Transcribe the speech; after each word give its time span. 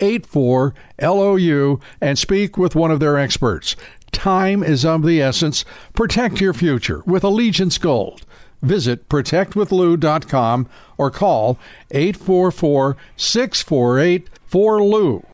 84 0.00 0.74
LOU 1.00 1.80
and 2.00 2.18
speak 2.18 2.56
with 2.56 2.74
one 2.74 2.90
of 2.90 3.00
their 3.00 3.18
experts. 3.18 3.76
Time 4.12 4.62
is 4.62 4.84
of 4.84 5.02
the 5.04 5.20
essence. 5.20 5.64
Protect 5.92 6.40
your 6.40 6.54
future 6.54 7.02
with 7.06 7.24
Allegiance 7.24 7.78
Gold. 7.78 8.24
Visit 8.62 9.08
protectwithlou.com 9.08 10.68
or 10.96 11.10
call 11.10 11.58
844 11.90 12.96
648 13.16 14.30
4LOU. 14.50 15.24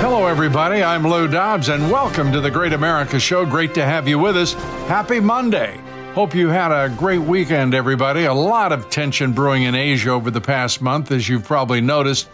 Hello, 0.00 0.26
everybody. 0.26 0.82
I'm 0.82 1.06
Lou 1.06 1.28
Dobbs, 1.28 1.68
and 1.68 1.90
welcome 1.90 2.32
to 2.32 2.40
the 2.40 2.50
Great 2.50 2.72
America 2.72 3.20
Show. 3.20 3.44
Great 3.44 3.74
to 3.74 3.84
have 3.84 4.08
you 4.08 4.18
with 4.18 4.36
us. 4.36 4.54
Happy 4.88 5.20
Monday. 5.20 5.78
Hope 6.14 6.34
you 6.34 6.48
had 6.48 6.72
a 6.72 6.88
great 6.96 7.20
weekend, 7.20 7.74
everybody. 7.74 8.24
A 8.24 8.34
lot 8.34 8.72
of 8.72 8.90
tension 8.90 9.32
brewing 9.32 9.62
in 9.62 9.76
Asia 9.76 10.10
over 10.10 10.32
the 10.32 10.40
past 10.40 10.82
month, 10.82 11.12
as 11.12 11.28
you've 11.28 11.44
probably 11.44 11.80
noticed. 11.80 12.28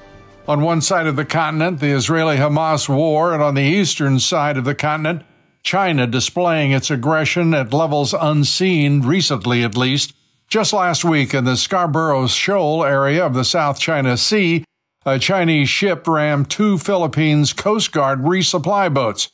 On 0.49 0.63
one 0.63 0.81
side 0.81 1.07
of 1.07 1.17
the 1.17 1.25
continent, 1.25 1.81
the 1.81 1.91
Israeli 1.91 2.37
Hamas 2.37 2.89
war, 2.89 3.35
and 3.35 3.43
on 3.43 3.55
the 3.55 3.63
eastern 3.63 4.19
side 4.21 4.57
of 4.57 4.65
the 4.65 4.75
continent, 4.75 5.23
China 5.63 6.07
displaying 6.07 6.73
its 6.73 6.91
aggression 6.91 7.53
at 7.53 7.75
levels 7.75 8.15
unseen, 8.15 9.03
recently 9.03 9.63
at 9.65 9.77
least. 9.77 10.15
Just 10.49 10.73
last 10.73 11.05
week 11.05 11.35
in 11.35 11.45
the 11.45 11.57
Scarborough 11.57 12.27
Shoal 12.27 12.85
area 12.85 13.25
of 13.25 13.35
the 13.35 13.45
South 13.45 13.79
China 13.79 14.17
Sea, 14.17 14.65
a 15.05 15.19
Chinese 15.19 15.69
ship 15.69 16.07
rammed 16.09 16.49
two 16.49 16.79
Philippines 16.79 17.53
Coast 17.53 17.93
Guard 17.93 18.21
resupply 18.21 18.93
boats. 18.93 19.29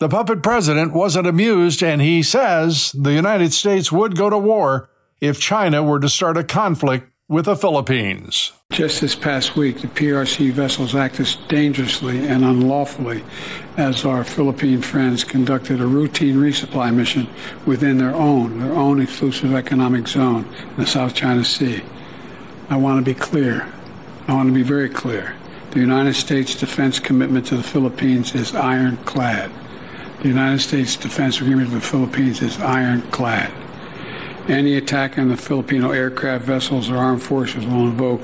The 0.00 0.08
puppet 0.08 0.42
president 0.42 0.94
wasn't 0.94 1.26
amused, 1.26 1.82
and 1.82 2.00
he 2.00 2.22
says 2.22 2.90
the 2.92 3.12
United 3.12 3.52
States 3.52 3.92
would 3.92 4.16
go 4.16 4.30
to 4.30 4.38
war 4.38 4.88
if 5.20 5.38
China 5.38 5.82
were 5.82 6.00
to 6.00 6.08
start 6.08 6.38
a 6.38 6.42
conflict 6.42 7.12
with 7.28 7.44
the 7.44 7.54
Philippines. 7.54 8.52
Just 8.72 9.02
this 9.02 9.14
past 9.14 9.56
week, 9.56 9.82
the 9.82 9.88
PRC 9.88 10.52
vessels 10.52 10.94
acted 10.94 11.28
dangerously 11.48 12.26
and 12.26 12.46
unlawfully 12.46 13.22
as 13.76 14.06
our 14.06 14.24
Philippine 14.24 14.80
friends 14.80 15.22
conducted 15.22 15.82
a 15.82 15.86
routine 15.86 16.36
resupply 16.36 16.94
mission 16.94 17.28
within 17.66 17.98
their 17.98 18.14
own, 18.14 18.58
their 18.58 18.72
own 18.72 19.02
exclusive 19.02 19.54
economic 19.54 20.08
zone 20.08 20.48
in 20.62 20.76
the 20.78 20.86
South 20.86 21.14
China 21.14 21.44
Sea. 21.44 21.82
I 22.70 22.78
want 22.78 23.04
to 23.04 23.14
be 23.14 23.20
clear. 23.20 23.70
I 24.28 24.32
want 24.32 24.48
to 24.48 24.54
be 24.54 24.62
very 24.62 24.88
clear. 24.88 25.36
The 25.72 25.80
United 25.80 26.14
States 26.14 26.54
defense 26.54 26.98
commitment 26.98 27.44
to 27.48 27.56
the 27.58 27.62
Philippines 27.62 28.34
is 28.34 28.54
ironclad. 28.54 29.52
The 30.22 30.28
United 30.28 30.60
States 30.60 30.96
Defense 30.96 31.40
Agreement 31.40 31.70
with 31.70 31.80
the 31.80 31.88
Philippines 31.88 32.42
is 32.42 32.60
ironclad. 32.60 33.50
Any 34.48 34.76
attack 34.76 35.16
on 35.16 35.30
the 35.30 35.36
Filipino 35.36 35.92
aircraft 35.92 36.44
vessels 36.44 36.90
or 36.90 36.98
armed 36.98 37.22
forces 37.22 37.64
will 37.64 37.88
invoke 37.88 38.20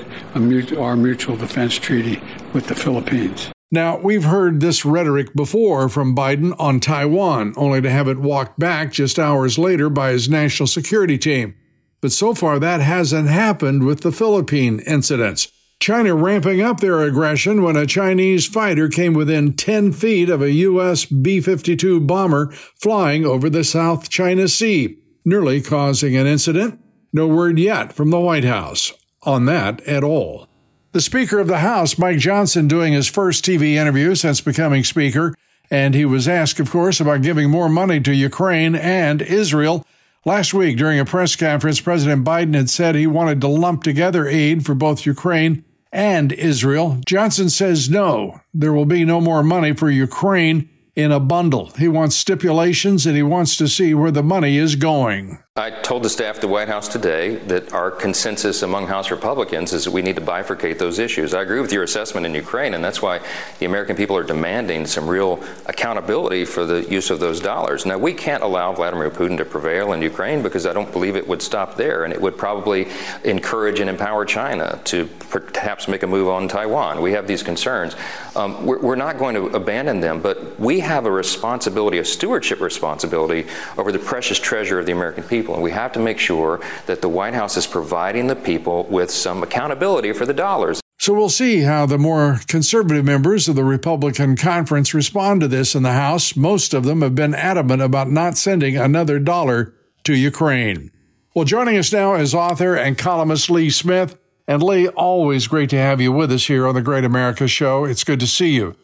our 0.79 0.95
mutual 0.95 1.37
defense 1.39 1.77
treaty 1.77 2.21
with 2.53 2.67
the 2.67 2.75
Philippines. 2.75 3.51
Now, 3.73 3.99
we've 3.99 4.25
heard 4.25 4.61
this 4.61 4.85
rhetoric 4.85 5.35
before 5.35 5.89
from 5.89 6.15
Biden 6.15 6.55
on 6.59 6.81
Taiwan, 6.81 7.55
only 7.57 7.81
to 7.81 7.91
have 7.91 8.09
it 8.09 8.19
walked 8.19 8.59
back 8.59 8.93
just 8.93 9.19
hours 9.19 9.57
later 9.57 9.89
by 9.89 10.11
his 10.11 10.29
national 10.29 10.67
security 10.67 11.17
team. 11.17 11.55
But 12.03 12.13
so 12.13 12.35
far, 12.35 12.59
that 12.59 12.83
hasn't 12.83 13.29
happened 13.31 13.85
with 13.85 14.03
the 14.03 14.13
Philippine 14.13 14.81
incidents. 14.81 15.51
China 15.79 16.15
ramping 16.15 16.61
up 16.63 16.81
their 16.81 17.03
aggression 17.03 17.63
when 17.63 17.77
a 17.77 17.87
Chinese 17.87 18.47
fighter 18.47 18.89
came 18.89 19.13
within 19.15 19.53
10 19.53 19.93
feet 19.93 20.29
of 20.29 20.43
a 20.43 20.53
U.S. 20.53 21.05
B 21.05 21.41
52 21.41 22.01
bomber 22.01 22.51
flying 22.77 23.27
over 23.27 23.51
the 23.51 23.65
South 23.65 24.09
China 24.09 24.49
Sea, 24.49 24.99
nearly 25.25 25.61
causing 25.61 26.17
an 26.17 26.27
incident. 26.27 26.81
No 27.13 27.27
word 27.27 27.59
yet 27.59 27.93
from 27.93 28.11
the 28.11 28.21
White 28.21 28.45
House 28.45 28.93
on 29.23 29.45
that 29.47 29.81
at 29.83 30.03
all. 30.03 30.49
The 30.93 31.01
Speaker 31.01 31.39
of 31.39 31.49
the 31.49 31.59
House, 31.59 31.99
Mike 31.99 32.19
Johnson, 32.19 32.69
doing 32.69 32.95
his 32.95 33.07
first 33.07 33.45
TV 33.45 33.75
interview 33.75 34.15
since 34.15 34.41
becoming 34.41 34.83
Speaker, 34.83 35.35
and 35.71 35.95
he 35.95 36.05
was 36.05 36.27
asked, 36.27 36.59
of 36.59 36.71
course, 36.71 37.01
about 37.01 37.23
giving 37.23 37.51
more 37.51 37.69
money 37.69 38.01
to 38.01 38.15
Ukraine 38.15 38.75
and 38.75 39.21
Israel. 39.21 39.85
Last 40.27 40.53
week, 40.53 40.77
during 40.77 40.99
a 40.99 41.05
press 41.05 41.37
conference, 41.37 41.81
President 41.81 42.25
Biden 42.25 42.57
had 42.57 42.69
said 42.69 42.97
he 42.97 43.07
wanted 43.07 43.41
to 43.43 43.47
lump 43.47 43.85
together 43.85 44.27
aid 44.27 44.67
for 44.67 44.75
both 44.75 45.07
Ukraine 45.07 45.65
and 45.93 46.33
Israel. 46.33 46.99
Johnson 47.07 47.49
says 47.49 47.89
no, 47.89 48.41
there 48.53 48.73
will 48.73 48.87
be 48.87 49.05
no 49.05 49.21
more 49.21 49.45
money 49.45 49.73
for 49.73 49.89
Ukraine 49.89 50.69
in 50.97 51.13
a 51.13 51.21
bundle. 51.21 51.71
He 51.79 51.87
wants 51.87 52.17
stipulations 52.17 53.07
and 53.07 53.15
he 53.15 53.23
wants 53.23 53.57
to 53.59 53.69
see 53.69 53.95
where 53.95 54.11
the 54.11 54.25
money 54.25 54.59
is 54.59 54.75
going. 54.75 55.39
I 55.59 55.71
told 55.71 56.03
the 56.03 56.11
staff 56.11 56.35
at 56.35 56.41
the 56.43 56.49
White 56.49 56.69
House 56.69 56.87
today 56.87 57.37
that 57.47 57.73
our 57.73 57.91
consensus 57.91 58.61
among 58.61 58.89
House 58.89 59.11
Republicans 59.11 59.73
is 59.73 59.85
that 59.85 59.91
we 59.91 60.03
need 60.03 60.17
to 60.17 60.21
bifurcate 60.21 60.77
those 60.77 60.99
issues. 60.99 61.33
I 61.33 61.41
agree 61.41 61.63
with 61.63 61.73
your 61.73 61.83
assessment 61.83 62.27
in 62.27 62.35
Ukraine, 62.35 62.75
and 62.75 62.85
that's 62.85 63.01
why 63.01 63.21
the 63.59 63.65
American 63.65 63.97
people 63.97 64.19
are 64.19 64.23
demanding 64.23 64.85
some 64.85 65.09
real 65.09 65.43
accountability 65.65 66.45
for 66.45 66.67
the 66.67 66.83
use 66.91 67.09
of 67.09 67.21
those 67.21 67.41
dollars. 67.41 67.87
Now, 67.87 67.97
we 67.97 68.13
can't 68.13 68.43
allow 68.43 68.75
Vladimir 68.75 69.09
Putin 69.09 69.39
to 69.39 69.47
prevail 69.47 69.95
in 69.95 70.03
Ukraine 70.03 70.43
because 70.43 70.67
I 70.67 70.75
don't 70.75 70.93
believe 70.93 71.17
it 71.17 71.27
would 71.27 71.41
stop 71.41 71.75
there, 71.75 72.05
and 72.05 72.13
it 72.13 72.21
would 72.21 72.37
probably 72.37 72.89
encourage 73.25 73.81
and 73.81 73.89
empower 73.89 74.27
China 74.27 74.79
to 74.85 75.07
perhaps 75.31 75.89
make 75.89 76.03
a 76.03 76.07
move 76.07 76.29
on 76.29 76.49
Taiwan. 76.49 77.01
We 77.01 77.13
have 77.13 77.27
these 77.27 77.43
concerns. 77.43 77.97
Um, 78.35 78.67
we're, 78.67 78.81
we're 78.81 78.95
not 78.95 79.17
going 79.17 79.35
to 79.35 79.47
abandon 79.57 80.01
them, 80.01 80.21
but 80.21 80.61
we 80.61 80.81
have 80.81 81.07
a 81.07 81.11
responsibility, 81.11 81.97
a 81.97 82.05
stewardship 82.05 82.61
responsibility 82.61 83.47
over 83.79 83.91
the 83.91 83.99
precious 83.99 84.39
treasure 84.39 84.79
of 84.79 84.85
the 84.85 84.93
American 84.93 85.25
people 85.25 85.46
people. 85.47 85.55
And 85.55 85.63
we 85.63 85.71
have 85.71 85.93
to 85.93 86.01
make 86.01 86.19
sure 86.19 86.61
that 86.87 87.01
the 87.01 87.09
White 87.09 87.35
House 87.35 87.57
is 87.57 87.67
providing 87.69 88.27
the 88.27 88.35
people 88.35 88.85
with 88.85 89.11
some 89.13 89.45
accountability 89.45 90.13
for 90.13 90.27
the 90.27 90.35
dollars. 90.35 90.81
So 90.99 91.15
we'll 91.15 91.29
see 91.29 91.61
how 91.61 91.87
the 91.87 91.99
more 91.99 92.41
conservative 92.49 93.05
members 93.05 93.49
of 93.49 93.55
the 93.55 93.65
Republican 93.65 94.35
conference 94.35 94.93
respond 94.93 95.43
to 95.43 95.49
this 95.49 95.77
in 95.77 95.85
the 95.85 95.93
House. 95.93 96.35
Most 96.35 96.75
of 96.75 96.85
them 96.85 97.03
have 97.03 97.15
been 97.15 97.35
adamant 97.35 97.81
about 97.81 98.11
not 98.11 98.37
sending 98.37 98.77
another 98.77 99.21
dollar 99.21 99.73
to 100.05 100.17
Ukraine. 100.17 100.91
Well, 101.35 101.45
joining 101.45 101.77
us 101.77 101.93
now 101.93 102.15
is 102.15 102.35
author 102.35 102.75
and 102.75 102.99
columnist 102.99 103.51
Lee 103.51 103.71
Smith. 103.71 104.17
And 104.49 104.63
Lee, 104.63 104.89
always 104.89 105.47
great 105.47 105.71
to 105.71 105.79
have 105.79 106.01
you 106.01 106.11
with 106.13 106.33
us 106.33 106.47
here 106.47 106.67
on 106.67 106.75
the 106.75 106.83
Great 106.83 107.05
America 107.05 107.47
Show. 107.47 107.85
It's 107.85 108.05
good 108.05 108.21
to 108.21 108.27
see 108.27 108.51
you. 108.51 108.75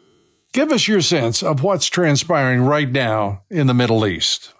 Give 0.53 0.71
us 0.71 0.87
your 0.87 1.01
sense 1.01 1.41
of 1.41 1.63
what's 1.63 1.87
transpiring 1.87 2.61
right 2.61 2.89
now 2.89 3.41
in 3.49 3.67
the 3.67 3.73
Middle 3.73 4.05
East. 4.05 4.53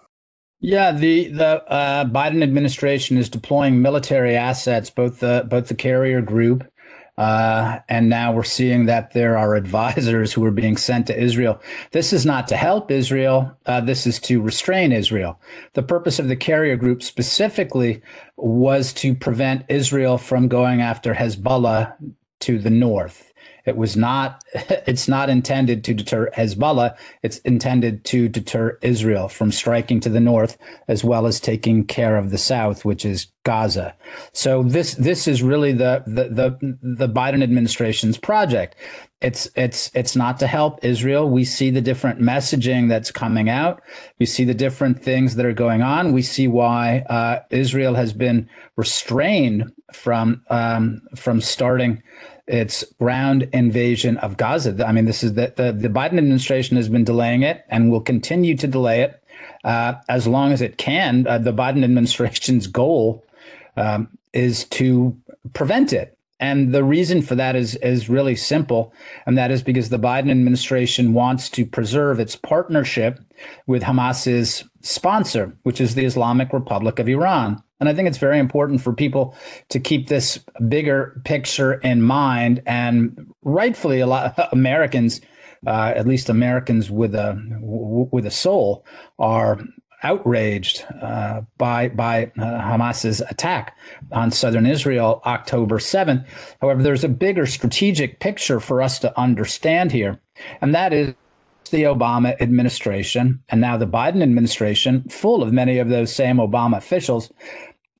Yeah, 0.66 0.92
the 0.92 1.28
the 1.28 1.62
uh, 1.70 2.06
Biden 2.06 2.42
administration 2.42 3.18
is 3.18 3.28
deploying 3.28 3.82
military 3.82 4.34
assets, 4.34 4.88
both 4.88 5.20
the 5.20 5.46
both 5.46 5.68
the 5.68 5.74
carrier 5.74 6.22
group, 6.22 6.64
uh, 7.18 7.80
and 7.86 8.08
now 8.08 8.32
we're 8.32 8.44
seeing 8.44 8.86
that 8.86 9.12
there 9.12 9.36
are 9.36 9.56
advisors 9.56 10.32
who 10.32 10.42
are 10.46 10.50
being 10.50 10.78
sent 10.78 11.06
to 11.08 11.22
Israel. 11.22 11.60
This 11.90 12.14
is 12.14 12.24
not 12.24 12.48
to 12.48 12.56
help 12.56 12.90
Israel. 12.90 13.54
Uh, 13.66 13.82
this 13.82 14.06
is 14.06 14.18
to 14.20 14.40
restrain 14.40 14.90
Israel. 14.90 15.38
The 15.74 15.82
purpose 15.82 16.18
of 16.18 16.28
the 16.28 16.36
carrier 16.36 16.76
group 16.76 17.02
specifically 17.02 18.00
was 18.38 18.94
to 18.94 19.14
prevent 19.14 19.66
Israel 19.68 20.16
from 20.16 20.48
going 20.48 20.80
after 20.80 21.12
Hezbollah 21.12 21.94
to 22.40 22.58
the 22.58 22.70
north. 22.70 23.33
It 23.66 23.76
was 23.76 23.96
not, 23.96 24.44
it's 24.54 25.08
not 25.08 25.30
intended 25.30 25.84
to 25.84 25.94
deter 25.94 26.30
Hezbollah. 26.36 26.96
It's 27.22 27.38
intended 27.38 28.04
to 28.06 28.28
deter 28.28 28.78
Israel 28.82 29.28
from 29.28 29.52
striking 29.52 30.00
to 30.00 30.08
the 30.08 30.20
north, 30.20 30.58
as 30.88 31.02
well 31.04 31.26
as 31.26 31.40
taking 31.40 31.84
care 31.84 32.16
of 32.16 32.30
the 32.30 32.38
south, 32.38 32.84
which 32.84 33.04
is 33.04 33.28
Gaza. 33.44 33.94
So 34.32 34.62
this, 34.62 34.94
this 34.94 35.28
is 35.28 35.42
really 35.42 35.72
the, 35.72 36.02
the, 36.06 36.24
the, 36.28 36.78
the 36.82 37.08
Biden 37.08 37.42
administration's 37.42 38.16
project. 38.16 38.74
It's, 39.20 39.48
it's, 39.54 39.90
it's 39.94 40.16
not 40.16 40.38
to 40.40 40.46
help 40.46 40.84
Israel. 40.84 41.28
We 41.28 41.44
see 41.44 41.70
the 41.70 41.80
different 41.80 42.20
messaging 42.20 42.88
that's 42.88 43.10
coming 43.10 43.48
out. 43.48 43.82
We 44.18 44.26
see 44.26 44.44
the 44.44 44.54
different 44.54 45.02
things 45.02 45.36
that 45.36 45.46
are 45.46 45.54
going 45.54 45.82
on. 45.82 46.12
We 46.12 46.22
see 46.22 46.48
why 46.48 47.00
uh, 47.08 47.40
Israel 47.50 47.94
has 47.94 48.12
been 48.12 48.48
restrained 48.76 49.72
from, 49.92 50.42
um, 50.50 51.02
from 51.14 51.40
starting 51.40 52.02
its 52.46 52.84
ground 52.98 53.48
invasion 53.52 54.18
of 54.18 54.36
Gaza. 54.36 54.84
I 54.86 54.92
mean, 54.92 55.06
this 55.06 55.24
is 55.24 55.34
the, 55.34 55.52
the, 55.56 55.72
the 55.72 55.88
Biden 55.88 56.18
administration 56.18 56.76
has 56.76 56.88
been 56.88 57.04
delaying 57.04 57.42
it 57.42 57.64
and 57.68 57.90
will 57.90 58.00
continue 58.00 58.56
to 58.56 58.66
delay 58.66 59.00
it 59.00 59.22
uh, 59.64 59.94
as 60.08 60.26
long 60.26 60.52
as 60.52 60.60
it 60.60 60.76
can. 60.76 61.26
Uh, 61.26 61.38
the 61.38 61.52
Biden 61.52 61.84
administration's 61.84 62.66
goal 62.66 63.24
um, 63.76 64.08
is 64.32 64.64
to 64.66 65.16
prevent 65.52 65.92
it. 65.92 66.16
And 66.40 66.74
the 66.74 66.84
reason 66.84 67.22
for 67.22 67.36
that 67.36 67.56
is 67.56 67.76
is 67.76 68.10
really 68.10 68.36
simple, 68.36 68.92
and 69.24 69.38
that 69.38 69.50
is 69.50 69.62
because 69.62 69.88
the 69.88 69.98
Biden 69.98 70.30
administration 70.30 71.14
wants 71.14 71.48
to 71.50 71.64
preserve 71.64 72.18
its 72.18 72.36
partnership 72.36 73.20
with 73.66 73.84
Hamas's 73.84 74.64
sponsor, 74.82 75.56
which 75.62 75.80
is 75.80 75.94
the 75.94 76.04
Islamic 76.04 76.52
Republic 76.52 76.98
of 76.98 77.08
Iran. 77.08 77.62
And 77.80 77.88
I 77.88 77.94
think 77.94 78.08
it's 78.08 78.18
very 78.18 78.38
important 78.38 78.80
for 78.80 78.92
people 78.92 79.34
to 79.70 79.80
keep 79.80 80.08
this 80.08 80.38
bigger 80.68 81.20
picture 81.24 81.74
in 81.74 82.02
mind. 82.02 82.62
And 82.66 83.32
rightfully, 83.42 84.00
a 84.00 84.06
lot 84.06 84.38
of 84.38 84.48
Americans, 84.52 85.20
uh, 85.66 85.92
at 85.96 86.06
least 86.06 86.28
Americans 86.28 86.90
with 86.90 87.14
a 87.14 87.36
with 87.60 88.26
a 88.26 88.30
soul, 88.30 88.86
are 89.18 89.60
outraged 90.04 90.84
uh, 91.02 91.40
by 91.58 91.88
by 91.88 92.30
uh, 92.38 92.60
Hamas's 92.60 93.20
attack 93.22 93.76
on 94.12 94.30
southern 94.30 94.66
Israel 94.66 95.20
October 95.26 95.78
7th. 95.78 96.24
However, 96.60 96.82
there's 96.82 97.04
a 97.04 97.08
bigger 97.08 97.46
strategic 97.46 98.20
picture 98.20 98.60
for 98.60 98.82
us 98.82 98.98
to 99.00 99.18
understand 99.18 99.90
here, 99.90 100.20
and 100.60 100.74
that 100.74 100.92
is 100.92 101.14
the 101.70 101.82
Obama 101.82 102.40
administration 102.40 103.42
and 103.48 103.60
now 103.60 103.76
the 103.76 103.86
Biden 103.86 104.22
administration, 104.22 105.04
full 105.08 105.42
of 105.42 105.52
many 105.52 105.78
of 105.78 105.88
those 105.88 106.14
same 106.14 106.36
Obama 106.36 106.76
officials, 106.76 107.32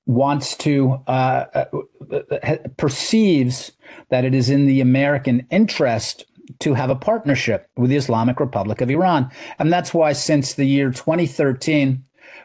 wants 0.07 0.57
to 0.59 1.01
uh, 1.07 1.45
uh, 1.55 1.65
uh, 2.13 2.57
perceives 2.77 3.73
that 4.11 4.25
it 4.25 4.35
is 4.35 4.51
in 4.51 4.67
the 4.67 4.81
American 4.81 5.47
interest 5.51 6.27
to 6.59 6.75
have 6.75 6.91
a 6.91 6.97
partnership 6.97 7.71
with 7.77 7.91
the 7.91 7.97
Islamic 7.97 8.39
Republic 8.39 8.81
of 8.81 8.91
Iran. 8.91 9.31
And 9.59 9.73
that's 9.73 9.95
why 9.95 10.13
since 10.13 10.55
the 10.55 10.67
year 10.67 10.91
2013, 10.91 12.05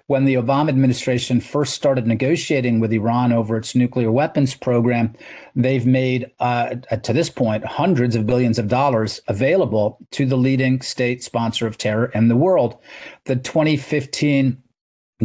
when 0.10 0.26
the 0.26 0.34
Obama 0.34 0.70
administration 0.70 1.40
first 1.40 1.76
started 1.76 2.08
negotiating 2.08 2.80
with 2.80 2.92
Iran 2.92 3.32
over 3.32 3.56
its 3.56 3.76
nuclear 3.76 4.12
weapons 4.12 4.56
program, 4.56 5.14
they've 5.56 5.86
made, 5.86 6.32
uh, 6.40 6.74
to 7.04 7.14
this 7.14 7.30
point, 7.30 7.64
hundreds 7.64 8.16
of 8.16 8.26
billions 8.26 8.58
of 8.58 8.68
dollars 8.68 9.22
available 9.28 10.00
to 10.10 10.26
the 10.26 10.36
leading 10.36 10.82
state 10.82 11.24
sponsor 11.24 11.68
of 11.68 11.78
terror 11.78 12.08
in 12.16 12.28
the 12.28 12.36
world. 12.36 12.80
The 13.26 13.36
2015 13.36 14.58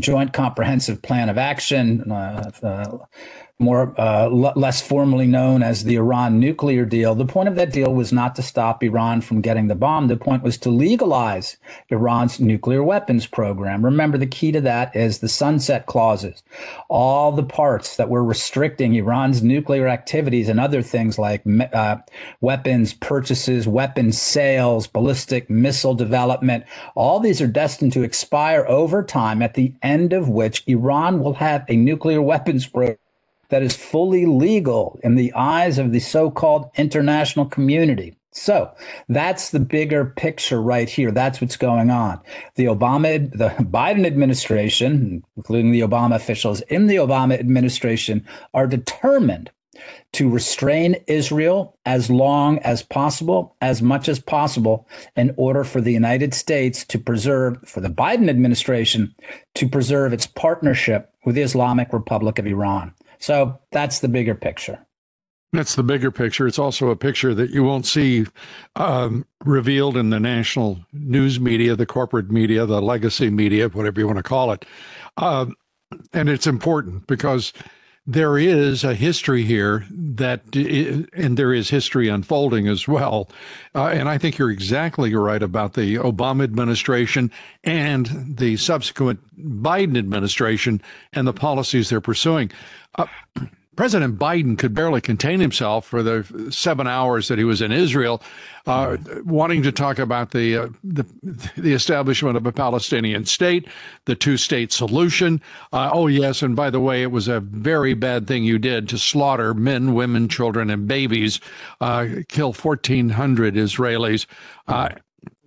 Joint 0.00 0.34
Comprehensive 0.34 1.00
Plan 1.00 1.30
of 1.30 1.38
Action, 1.38 2.12
uh, 2.12 2.50
uh, 2.62 2.98
more 3.60 3.94
uh, 3.98 4.24
l- 4.24 4.52
less 4.56 4.82
formally 4.82 5.26
known 5.26 5.62
as 5.62 5.84
the 5.84 5.94
Iran 5.94 6.40
nuclear 6.40 6.84
deal. 6.84 7.14
The 7.14 7.24
point 7.24 7.48
of 7.48 7.54
that 7.54 7.72
deal 7.72 7.94
was 7.94 8.12
not 8.12 8.34
to 8.34 8.42
stop 8.42 8.82
Iran 8.82 9.20
from 9.20 9.40
getting 9.40 9.68
the 9.68 9.76
bomb. 9.76 10.08
The 10.08 10.16
point 10.16 10.42
was 10.42 10.58
to 10.58 10.70
legalize 10.70 11.56
Iran's 11.88 12.40
nuclear 12.40 12.82
weapons 12.82 13.26
program. 13.26 13.84
Remember, 13.84 14.18
the 14.18 14.26
key 14.26 14.50
to 14.52 14.60
that 14.62 14.94
is 14.96 15.18
the 15.18 15.28
sunset 15.28 15.86
clauses. 15.86 16.42
All 16.88 17.30
the 17.30 17.44
parts 17.44 17.96
that 17.96 18.08
were 18.08 18.24
restricting 18.24 18.94
Iran's 18.96 19.42
nuclear 19.42 19.86
activities 19.86 20.48
and 20.48 20.58
other 20.58 20.82
things 20.82 21.16
like 21.16 21.42
uh, 21.72 21.98
weapons 22.40 22.92
purchases, 22.92 23.68
weapons 23.68 24.20
sales, 24.20 24.88
ballistic 24.88 25.48
missile 25.48 25.94
development, 25.94 26.64
all 26.96 27.20
these 27.20 27.40
are 27.40 27.46
destined 27.46 27.92
to 27.92 28.02
expire 28.02 28.66
over 28.66 29.04
time, 29.04 29.42
at 29.42 29.54
the 29.54 29.74
end 29.80 30.12
of 30.12 30.28
which 30.28 30.64
Iran 30.66 31.20
will 31.20 31.34
have 31.34 31.64
a 31.68 31.76
nuclear 31.76 32.20
weapons 32.20 32.66
program 32.66 32.98
that 33.54 33.62
is 33.62 33.76
fully 33.76 34.26
legal 34.26 34.98
in 35.04 35.14
the 35.14 35.32
eyes 35.32 35.78
of 35.78 35.92
the 35.92 36.00
so 36.00 36.28
called 36.28 36.68
international 36.74 37.46
community. 37.46 38.16
So 38.32 38.72
that's 39.08 39.50
the 39.50 39.60
bigger 39.60 40.06
picture 40.06 40.60
right 40.60 40.88
here. 40.88 41.12
That's 41.12 41.40
what's 41.40 41.56
going 41.56 41.88
on. 41.88 42.20
The 42.56 42.64
Obama, 42.64 43.30
the 43.30 43.50
Biden 43.60 44.04
administration, 44.04 45.22
including 45.36 45.70
the 45.70 45.82
Obama 45.82 46.16
officials 46.16 46.62
in 46.62 46.88
the 46.88 46.96
Obama 46.96 47.38
administration, 47.38 48.26
are 48.54 48.66
determined 48.66 49.52
to 50.14 50.28
restrain 50.28 50.96
Israel 51.06 51.78
as 51.86 52.10
long 52.10 52.58
as 52.58 52.82
possible, 52.82 53.54
as 53.60 53.80
much 53.80 54.08
as 54.08 54.18
possible, 54.18 54.88
in 55.14 55.32
order 55.36 55.62
for 55.62 55.80
the 55.80 55.92
United 55.92 56.34
States 56.34 56.84
to 56.86 56.98
preserve, 56.98 57.58
for 57.64 57.80
the 57.80 57.88
Biden 57.88 58.28
administration 58.28 59.14
to 59.54 59.68
preserve 59.68 60.12
its 60.12 60.26
partnership 60.26 61.12
with 61.24 61.36
the 61.36 61.42
Islamic 61.42 61.92
Republic 61.92 62.40
of 62.40 62.48
Iran. 62.48 62.92
So 63.24 63.58
that's 63.72 64.00
the 64.00 64.08
bigger 64.08 64.34
picture. 64.34 64.86
That's 65.54 65.76
the 65.76 65.82
bigger 65.82 66.10
picture. 66.10 66.46
It's 66.46 66.58
also 66.58 66.90
a 66.90 66.96
picture 66.96 67.32
that 67.34 67.48
you 67.48 67.64
won't 67.64 67.86
see 67.86 68.26
um, 68.76 69.24
revealed 69.46 69.96
in 69.96 70.10
the 70.10 70.20
national 70.20 70.84
news 70.92 71.40
media, 71.40 71.74
the 71.74 71.86
corporate 71.86 72.30
media, 72.30 72.66
the 72.66 72.82
legacy 72.82 73.30
media, 73.30 73.70
whatever 73.70 73.98
you 73.98 74.06
want 74.06 74.18
to 74.18 74.22
call 74.22 74.52
it. 74.52 74.66
Um, 75.16 75.54
and 76.12 76.28
it's 76.28 76.46
important 76.46 77.06
because 77.06 77.54
there 78.06 78.36
is 78.36 78.84
a 78.84 78.94
history 78.94 79.44
here 79.44 79.86
that, 79.90 80.42
and 80.54 81.36
there 81.38 81.54
is 81.54 81.70
history 81.70 82.08
unfolding 82.08 82.68
as 82.68 82.86
well. 82.86 83.30
Uh, 83.74 83.86
and 83.86 84.08
I 84.08 84.18
think 84.18 84.36
you're 84.36 84.50
exactly 84.50 85.14
right 85.14 85.42
about 85.42 85.72
the 85.72 85.96
Obama 85.96 86.44
administration 86.44 87.30
and 87.62 88.36
the 88.36 88.58
subsequent 88.58 89.20
Biden 89.62 89.96
administration 89.96 90.82
and 91.14 91.26
the 91.26 91.32
policies 91.32 91.88
they're 91.88 92.02
pursuing. 92.02 92.50
Uh, 92.96 93.06
President 93.76 94.18
Biden 94.18 94.58
could 94.58 94.74
barely 94.74 95.00
contain 95.00 95.40
himself 95.40 95.86
for 95.86 96.02
the 96.02 96.48
seven 96.50 96.86
hours 96.86 97.28
that 97.28 97.38
he 97.38 97.44
was 97.44 97.60
in 97.60 97.72
Israel, 97.72 98.22
uh, 98.66 98.96
wanting 99.24 99.62
to 99.62 99.72
talk 99.72 99.98
about 99.98 100.30
the, 100.30 100.56
uh, 100.56 100.68
the, 100.82 101.04
the 101.56 101.72
establishment 101.72 102.36
of 102.36 102.46
a 102.46 102.52
Palestinian 102.52 103.26
state, 103.26 103.66
the 104.04 104.14
two-state 104.14 104.72
solution. 104.72 105.40
Uh, 105.72 105.90
oh 105.92 106.06
yes, 106.06 106.42
and 106.42 106.54
by 106.54 106.70
the 106.70 106.80
way, 106.80 107.02
it 107.02 107.10
was 107.10 107.28
a 107.28 107.40
very 107.40 107.94
bad 107.94 108.26
thing 108.26 108.44
you 108.44 108.58
did 108.58 108.88
to 108.88 108.98
slaughter 108.98 109.54
men, 109.54 109.94
women, 109.94 110.28
children, 110.28 110.70
and 110.70 110.86
babies, 110.86 111.40
uh, 111.80 112.06
kill 112.28 112.52
1,400 112.52 113.54
Israelis. 113.54 114.26
Uh, 114.68 114.90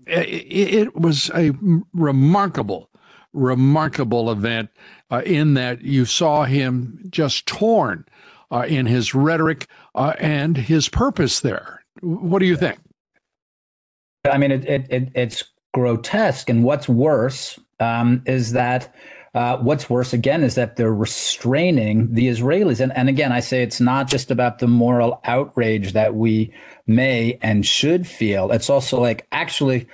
it, 0.05 0.73
it 0.73 0.95
was 0.95 1.29
a 1.33 1.51
remarkable, 1.93 2.89
remarkable 3.33 4.31
event 4.31 4.69
uh, 5.11 5.21
in 5.25 5.53
that 5.55 5.81
you 5.81 6.05
saw 6.05 6.43
him 6.43 6.99
just 7.09 7.45
torn 7.45 8.05
uh, 8.51 8.65
in 8.67 8.85
his 8.85 9.13
rhetoric 9.13 9.67
uh, 9.95 10.13
and 10.19 10.57
his 10.57 10.89
purpose 10.89 11.39
there. 11.41 11.83
What 12.01 12.39
do 12.39 12.45
you 12.45 12.55
think? 12.55 12.79
I 14.29 14.37
mean, 14.37 14.51
it, 14.51 14.65
it, 14.65 14.87
it 14.89 15.09
it's 15.15 15.43
grotesque. 15.73 16.49
And 16.49 16.63
what's 16.63 16.89
worse 16.89 17.59
um, 17.79 18.21
is 18.25 18.51
that. 18.53 18.93
Uh, 19.35 19.55
what's 19.57 19.87
worse 19.87 20.13
again 20.13 20.41
is 20.41 20.55
that 20.55 20.77
they're 20.77 20.91
restraining 20.91 22.11
the 22.11 22.27
Israelis. 22.27 22.79
And, 22.79 22.91
and 22.97 23.07
again, 23.07 23.31
I 23.31 23.39
say 23.39 23.61
it's 23.61 23.79
not 23.79 24.07
just 24.07 24.31
about 24.31 24.57
the 24.57 24.67
moral 24.67 25.19
outrage 25.25 25.93
that 25.93 26.15
we 26.15 26.51
may 26.87 27.37
and 27.43 27.63
should 27.63 28.07
feel. 28.07 28.51
It's 28.51 28.67
also 28.67 28.99
like 28.99 29.27
actually 29.31 29.85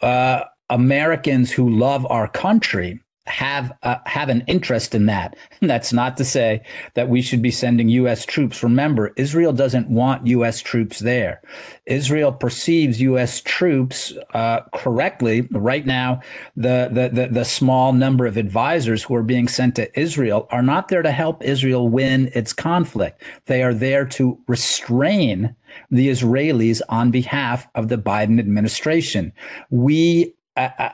uh, 0.00 0.44
Americans 0.70 1.50
who 1.50 1.68
love 1.68 2.06
our 2.08 2.28
country 2.28 2.98
have 3.28 3.72
uh, 3.82 3.96
have 4.06 4.28
an 4.28 4.42
interest 4.46 4.94
in 4.94 5.06
that. 5.06 5.36
That's 5.60 5.92
not 5.92 6.16
to 6.16 6.24
say 6.24 6.62
that 6.94 7.08
we 7.08 7.22
should 7.22 7.42
be 7.42 7.50
sending 7.50 7.88
U.S. 7.90 8.24
troops. 8.24 8.62
Remember, 8.62 9.12
Israel 9.16 9.52
doesn't 9.52 9.88
want 9.88 10.26
U.S. 10.26 10.60
troops 10.60 10.98
there. 11.00 11.40
Israel 11.86 12.32
perceives 12.32 13.00
U.S. 13.00 13.40
troops 13.40 14.12
uh, 14.34 14.60
correctly. 14.74 15.42
Right 15.50 15.86
now, 15.86 16.20
the, 16.56 16.88
the 16.90 17.08
the 17.08 17.28
the 17.28 17.44
small 17.44 17.92
number 17.92 18.26
of 18.26 18.36
advisors 18.36 19.02
who 19.02 19.14
are 19.14 19.22
being 19.22 19.48
sent 19.48 19.76
to 19.76 19.98
Israel 19.98 20.46
are 20.50 20.62
not 20.62 20.88
there 20.88 21.02
to 21.02 21.12
help 21.12 21.42
Israel 21.42 21.88
win 21.88 22.30
its 22.34 22.52
conflict. 22.52 23.22
They 23.46 23.62
are 23.62 23.74
there 23.74 24.04
to 24.06 24.38
restrain 24.46 25.54
the 25.90 26.08
Israelis 26.08 26.80
on 26.88 27.10
behalf 27.10 27.66
of 27.74 27.88
the 27.88 27.98
Biden 27.98 28.38
administration. 28.38 29.32
We 29.70 30.34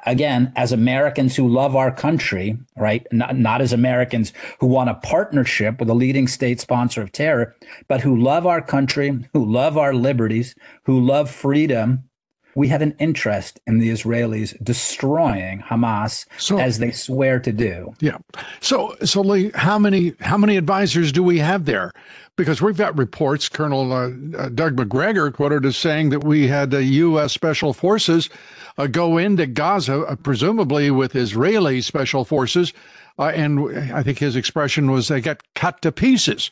again, 0.06 0.52
as 0.56 0.72
Americans 0.72 1.36
who 1.36 1.48
love 1.48 1.74
our 1.74 1.90
country, 1.90 2.58
right? 2.76 3.06
Not, 3.12 3.36
not 3.36 3.60
as 3.60 3.72
Americans 3.72 4.32
who 4.60 4.66
want 4.66 4.90
a 4.90 4.94
partnership 4.94 5.80
with 5.80 5.88
a 5.88 5.94
leading 5.94 6.28
state 6.28 6.60
sponsor 6.60 7.02
of 7.02 7.12
terror, 7.12 7.54
but 7.88 8.02
who 8.02 8.16
love 8.16 8.46
our 8.46 8.60
country, 8.60 9.24
who 9.32 9.44
love 9.44 9.78
our 9.78 9.94
liberties, 9.94 10.54
who 10.84 11.00
love 11.00 11.30
freedom. 11.30 12.04
We 12.56 12.68
have 12.68 12.82
an 12.82 12.94
interest 12.98 13.60
in 13.66 13.78
the 13.78 13.90
Israelis 13.90 14.62
destroying 14.62 15.60
Hamas 15.60 16.26
so, 16.38 16.58
as 16.58 16.78
they 16.78 16.90
swear 16.90 17.40
to 17.40 17.52
do. 17.52 17.94
Yeah. 18.00 18.18
So, 18.60 18.96
so 19.04 19.20
Lee, 19.20 19.50
how 19.54 19.78
many 19.78 20.14
how 20.20 20.36
many 20.36 20.56
advisors 20.56 21.12
do 21.12 21.22
we 21.22 21.38
have 21.38 21.64
there? 21.64 21.92
because 22.36 22.60
we've 22.60 22.76
got 22.76 22.98
reports. 22.98 23.48
Colonel 23.48 23.92
uh, 23.92 24.10
uh, 24.36 24.48
Doug 24.48 24.76
Macgregor 24.76 25.30
quoted 25.30 25.64
as 25.64 25.76
saying 25.76 26.10
that 26.10 26.24
we 26.24 26.48
had 26.48 26.70
the 26.70 26.82
U.S. 26.84 27.32
Special 27.32 27.72
Forces 27.72 28.28
uh, 28.78 28.86
go 28.86 29.18
into 29.18 29.46
Gaza, 29.46 30.00
uh, 30.00 30.16
presumably 30.16 30.90
with 30.90 31.14
Israeli 31.14 31.80
special 31.80 32.24
forces. 32.24 32.72
Uh, 33.18 33.26
and 33.28 33.92
I 33.92 34.02
think 34.02 34.18
his 34.18 34.34
expression 34.34 34.90
was 34.90 35.08
they 35.08 35.20
got 35.20 35.42
cut 35.54 35.80
to 35.82 35.92
pieces. 35.92 36.50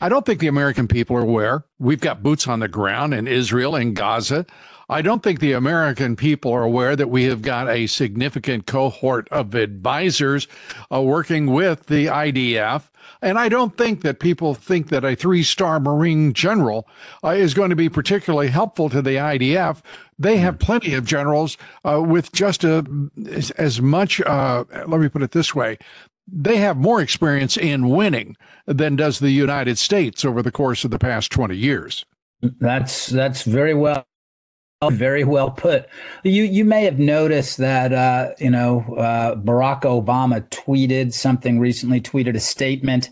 I 0.00 0.08
don't 0.08 0.24
think 0.24 0.40
the 0.40 0.46
American 0.46 0.88
people 0.88 1.16
are 1.16 1.22
aware. 1.22 1.64
We've 1.78 2.00
got 2.00 2.22
boots 2.22 2.48
on 2.48 2.60
the 2.60 2.68
ground 2.68 3.12
in 3.12 3.28
Israel 3.28 3.76
and 3.76 3.94
Gaza. 3.94 4.46
I 4.90 5.02
don't 5.02 5.22
think 5.22 5.38
the 5.38 5.52
American 5.52 6.16
people 6.16 6.52
are 6.52 6.64
aware 6.64 6.96
that 6.96 7.08
we 7.08 7.22
have 7.24 7.42
got 7.42 7.68
a 7.68 7.86
significant 7.86 8.66
cohort 8.66 9.28
of 9.30 9.54
advisors 9.54 10.48
uh, 10.92 11.00
working 11.00 11.46
with 11.46 11.86
the 11.86 12.06
IDF. 12.06 12.90
And 13.22 13.38
I 13.38 13.48
don't 13.48 13.76
think 13.76 14.02
that 14.02 14.18
people 14.18 14.52
think 14.52 14.88
that 14.88 15.04
a 15.04 15.14
three 15.14 15.44
star 15.44 15.78
Marine 15.78 16.32
general 16.32 16.88
uh, 17.22 17.30
is 17.30 17.54
going 17.54 17.70
to 17.70 17.76
be 17.76 17.88
particularly 17.88 18.48
helpful 18.48 18.90
to 18.90 19.00
the 19.00 19.10
IDF. 19.10 19.80
They 20.18 20.38
have 20.38 20.58
plenty 20.58 20.94
of 20.94 21.06
generals 21.06 21.56
uh, 21.84 22.02
with 22.02 22.32
just 22.32 22.64
a, 22.64 22.84
as, 23.30 23.52
as 23.52 23.80
much, 23.80 24.20
uh, 24.22 24.64
let 24.88 25.00
me 25.00 25.08
put 25.08 25.22
it 25.22 25.30
this 25.30 25.54
way, 25.54 25.78
they 26.26 26.56
have 26.56 26.76
more 26.76 27.00
experience 27.00 27.56
in 27.56 27.90
winning 27.90 28.36
than 28.66 28.96
does 28.96 29.20
the 29.20 29.30
United 29.30 29.78
States 29.78 30.24
over 30.24 30.42
the 30.42 30.52
course 30.52 30.84
of 30.84 30.90
the 30.90 30.98
past 30.98 31.30
20 31.30 31.56
years. 31.56 32.04
That's 32.42 33.06
that's 33.06 33.42
very 33.42 33.74
well 33.74 34.06
very 34.88 35.24
well 35.24 35.50
put. 35.50 35.86
You 36.22 36.42
you 36.44 36.64
may 36.64 36.84
have 36.84 36.98
noticed 36.98 37.58
that 37.58 37.92
uh, 37.92 38.30
you 38.38 38.48
know 38.48 38.80
uh, 38.96 39.34
Barack 39.34 39.82
Obama 39.82 40.40
tweeted 40.48 41.12
something 41.12 41.60
recently. 41.60 42.00
Tweeted 42.00 42.34
a 42.34 42.40
statement 42.40 43.10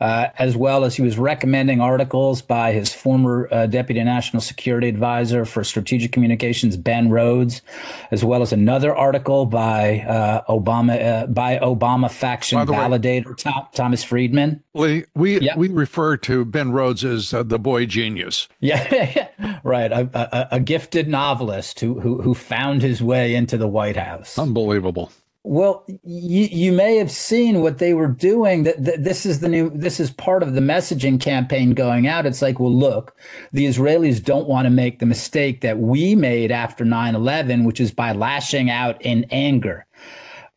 uh, 0.00 0.28
as 0.38 0.56
well 0.56 0.84
as 0.84 0.94
he 0.94 1.02
was 1.02 1.18
recommending 1.18 1.80
articles 1.80 2.40
by 2.40 2.72
his 2.72 2.94
former 2.94 3.48
uh, 3.50 3.66
deputy 3.66 4.02
national 4.04 4.40
security 4.40 4.88
advisor 4.88 5.44
for 5.44 5.64
strategic 5.64 6.12
communications, 6.12 6.76
Ben 6.76 7.10
Rhodes, 7.10 7.62
as 8.10 8.24
well 8.24 8.42
as 8.42 8.52
another 8.52 8.94
article 8.94 9.46
by 9.46 10.00
uh, 10.00 10.44
Obama 10.48 11.02
uh, 11.02 11.26
by 11.26 11.58
Obama 11.58 12.10
faction 12.10 12.58
validator 12.58 13.44
way, 13.44 13.68
Thomas 13.72 14.04
Friedman. 14.04 14.62
Lee, 14.74 15.04
we 15.14 15.40
yep. 15.40 15.56
we 15.56 15.68
refer 15.68 16.16
to 16.18 16.44
Ben 16.44 16.70
Rhodes 16.70 17.04
as 17.04 17.34
uh, 17.34 17.42
the 17.42 17.58
boy 17.58 17.86
genius. 17.86 18.48
Yeah, 18.60 19.28
right. 19.62 19.90
A, 19.90 20.10
a, 20.12 20.56
a 20.56 20.60
gifted 20.60 21.08
novelist 21.08 21.80
who, 21.80 22.00
who 22.00 22.20
who 22.20 22.34
found 22.34 22.82
his 22.82 23.02
way 23.02 23.34
into 23.34 23.56
the 23.56 23.68
White 23.68 23.96
House. 23.96 24.38
Unbelievable. 24.38 25.10
Well, 25.48 25.86
you, 26.04 26.44
you 26.44 26.72
may 26.72 26.96
have 26.96 27.10
seen 27.10 27.62
what 27.62 27.78
they 27.78 27.94
were 27.94 28.06
doing. 28.06 28.64
That, 28.64 28.84
that 28.84 29.02
this 29.02 29.24
is 29.24 29.40
the 29.40 29.48
new. 29.48 29.70
This 29.70 29.98
is 29.98 30.10
part 30.10 30.42
of 30.42 30.52
the 30.52 30.60
messaging 30.60 31.18
campaign 31.18 31.70
going 31.70 32.06
out. 32.06 32.26
It's 32.26 32.42
like, 32.42 32.60
well, 32.60 32.74
look, 32.74 33.16
the 33.50 33.64
Israelis 33.64 34.22
don't 34.22 34.46
want 34.46 34.66
to 34.66 34.70
make 34.70 34.98
the 34.98 35.06
mistake 35.06 35.62
that 35.62 35.78
we 35.78 36.14
made 36.14 36.52
after 36.52 36.84
9/11, 36.84 37.64
which 37.64 37.80
is 37.80 37.92
by 37.92 38.12
lashing 38.12 38.68
out 38.68 39.00
in 39.00 39.24
anger. 39.30 39.86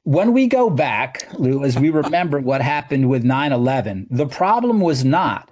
When 0.04 0.34
we 0.34 0.48
go 0.48 0.70
back, 0.70 1.26
Lou, 1.40 1.64
as 1.64 1.80
we 1.80 1.90
remember 1.90 2.42
what 2.42 2.60
happened 2.62 3.10
with 3.10 3.24
9/11, 3.24 4.08
the 4.10 4.28
problem 4.28 4.82
was 4.82 5.06
not 5.06 5.52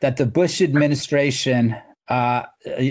that 0.00 0.16
the 0.16 0.24
Bush 0.24 0.62
administration 0.62 1.76
uh, 2.12 2.46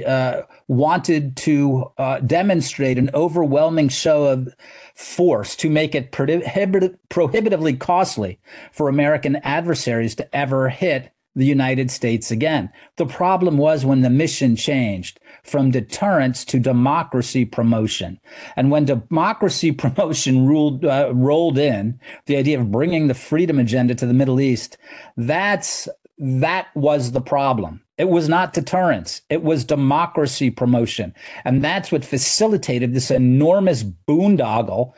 uh, 0.07 0.41
wanted 0.67 1.37
to 1.37 1.91
uh, 1.99 2.19
demonstrate 2.21 2.97
an 2.97 3.11
overwhelming 3.13 3.87
show 3.87 4.25
of 4.25 4.49
force 4.95 5.55
to 5.55 5.69
make 5.69 5.93
it 5.93 6.11
prohibit- 6.11 6.97
prohibitively 7.07 7.75
costly 7.75 8.39
for 8.71 8.89
American 8.89 9.35
adversaries 9.43 10.15
to 10.15 10.35
ever 10.35 10.69
hit 10.69 11.11
the 11.35 11.45
United 11.45 11.91
States 11.91 12.31
again. 12.31 12.71
The 12.97 13.05
problem 13.05 13.59
was 13.59 13.85
when 13.85 14.01
the 14.01 14.09
mission 14.09 14.55
changed 14.55 15.19
from 15.43 15.69
deterrence 15.69 16.43
to 16.45 16.59
democracy 16.59 17.45
promotion. 17.45 18.19
And 18.55 18.71
when 18.71 18.85
democracy 18.85 19.71
promotion 19.83 20.47
ruled, 20.47 20.83
uh, 20.83 21.11
rolled 21.13 21.59
in, 21.59 21.99
the 22.25 22.37
idea 22.37 22.59
of 22.59 22.71
bringing 22.71 23.07
the 23.07 23.13
freedom 23.13 23.59
agenda 23.59 23.93
to 23.93 24.07
the 24.07 24.15
Middle 24.15 24.41
East, 24.41 24.77
that's, 25.15 25.87
that 26.17 26.69
was 26.75 27.11
the 27.11 27.21
problem. 27.21 27.81
It 28.01 28.10
was 28.10 28.27
not 28.27 28.53
deterrence. 28.53 29.22
It 29.29 29.43
was 29.43 29.63
democracy 29.63 30.50
promotion. 30.50 31.13
And 31.46 31.63
that's 31.63 31.91
what 31.91 32.03
facilitated 32.03 32.96
this 32.96 33.12
enormous 33.12 33.84
boondoggle, 33.84 34.93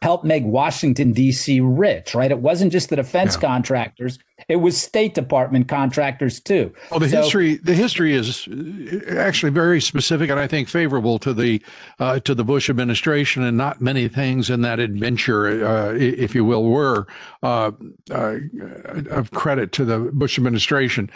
helped 0.00 0.24
make 0.24 0.42
Washington, 0.42 1.12
D.C. 1.12 1.60
rich, 1.60 2.14
right? 2.14 2.30
It 2.30 2.38
wasn't 2.38 2.72
just 2.72 2.88
the 2.88 2.96
defense 2.96 3.34
yeah. 3.34 3.48
contractors. 3.48 4.18
It 4.48 4.56
was 4.56 4.80
State 4.80 5.14
Department 5.14 5.68
contractors 5.68 6.40
too. 6.40 6.72
Well, 6.90 7.00
the 7.00 7.08
so, 7.08 7.22
history 7.22 7.56
the 7.56 7.74
history 7.74 8.14
is 8.14 8.48
actually 9.10 9.52
very 9.52 9.80
specific, 9.80 10.30
and 10.30 10.40
I 10.40 10.46
think 10.46 10.68
favorable 10.68 11.18
to 11.20 11.32
the 11.32 11.62
uh, 11.98 12.20
to 12.20 12.34
the 12.34 12.44
Bush 12.44 12.68
administration. 12.68 13.42
And 13.42 13.56
not 13.56 13.80
many 13.80 14.08
things 14.08 14.50
in 14.50 14.62
that 14.62 14.80
adventure, 14.80 15.64
uh, 15.64 15.94
if 15.94 16.34
you 16.34 16.44
will, 16.44 16.64
were 16.64 17.06
uh, 17.42 17.72
uh 18.10 18.36
of 19.10 19.30
credit 19.32 19.72
to 19.72 19.84
the 19.84 19.98
Bush 20.12 20.38
administration. 20.38 21.10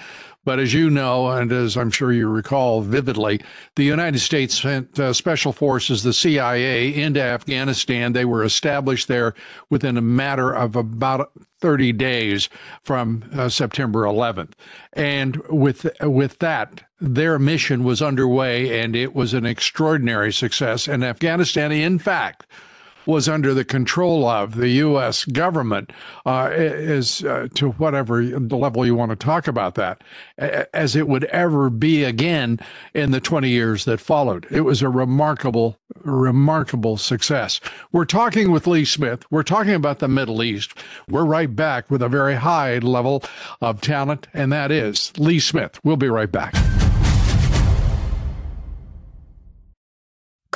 But 0.46 0.60
as 0.60 0.72
you 0.72 0.90
know, 0.90 1.28
and 1.28 1.50
as 1.50 1.76
I'm 1.76 1.90
sure 1.90 2.12
you 2.12 2.28
recall 2.28 2.80
vividly, 2.80 3.40
the 3.74 3.82
United 3.82 4.20
States 4.20 4.62
sent 4.62 4.96
uh, 4.98 5.12
special 5.12 5.52
forces, 5.52 6.04
the 6.04 6.12
CIA, 6.12 6.94
into 6.94 7.20
Afghanistan. 7.20 8.12
They 8.12 8.24
were 8.24 8.44
established 8.44 9.08
there 9.08 9.34
within 9.70 9.96
a 9.96 10.00
matter 10.00 10.54
of 10.54 10.76
about 10.76 11.32
30 11.60 11.92
days 11.92 12.48
from 12.82 13.24
uh, 13.34 13.48
September 13.48 14.02
11th. 14.02 14.52
And 14.92 15.36
with 15.48 15.86
with 16.02 16.38
that, 16.38 16.82
their 17.00 17.38
mission 17.38 17.84
was 17.84 18.02
underway 18.02 18.80
and 18.80 18.94
it 18.94 19.14
was 19.14 19.34
an 19.34 19.46
extraordinary 19.46 20.32
success. 20.32 20.88
And 20.88 21.04
Afghanistan, 21.04 21.72
in 21.72 21.98
fact, 21.98 22.46
was 23.06 23.28
under 23.28 23.54
the 23.54 23.64
control 23.64 24.26
of 24.26 24.56
the 24.56 24.68
U.S. 24.68 25.24
government, 25.24 25.92
uh, 26.24 26.50
is 26.52 27.24
uh, 27.24 27.48
to 27.54 27.70
whatever 27.72 28.22
level 28.22 28.84
you 28.84 28.94
want 28.94 29.10
to 29.10 29.16
talk 29.16 29.46
about 29.46 29.74
that, 29.76 30.02
as 30.38 30.96
it 30.96 31.08
would 31.08 31.24
ever 31.24 31.70
be 31.70 32.04
again 32.04 32.58
in 32.94 33.10
the 33.10 33.20
20 33.20 33.48
years 33.48 33.84
that 33.84 34.00
followed. 34.00 34.46
It 34.50 34.62
was 34.62 34.82
a 34.82 34.88
remarkable, 34.88 35.78
remarkable 36.04 36.96
success. 36.96 37.60
We're 37.92 38.04
talking 38.04 38.50
with 38.50 38.66
Lee 38.66 38.84
Smith. 38.84 39.24
We're 39.30 39.42
talking 39.42 39.74
about 39.74 39.98
the 39.98 40.08
Middle 40.08 40.42
East. 40.42 40.74
We're 41.08 41.24
right 41.24 41.54
back 41.54 41.90
with 41.90 42.02
a 42.02 42.08
very 42.08 42.34
high 42.34 42.78
level 42.78 43.22
of 43.60 43.80
talent, 43.80 44.26
and 44.34 44.52
that 44.52 44.70
is 44.70 45.12
Lee 45.18 45.40
Smith. 45.40 45.80
We'll 45.84 45.96
be 45.96 46.08
right 46.08 46.30
back. 46.30 46.54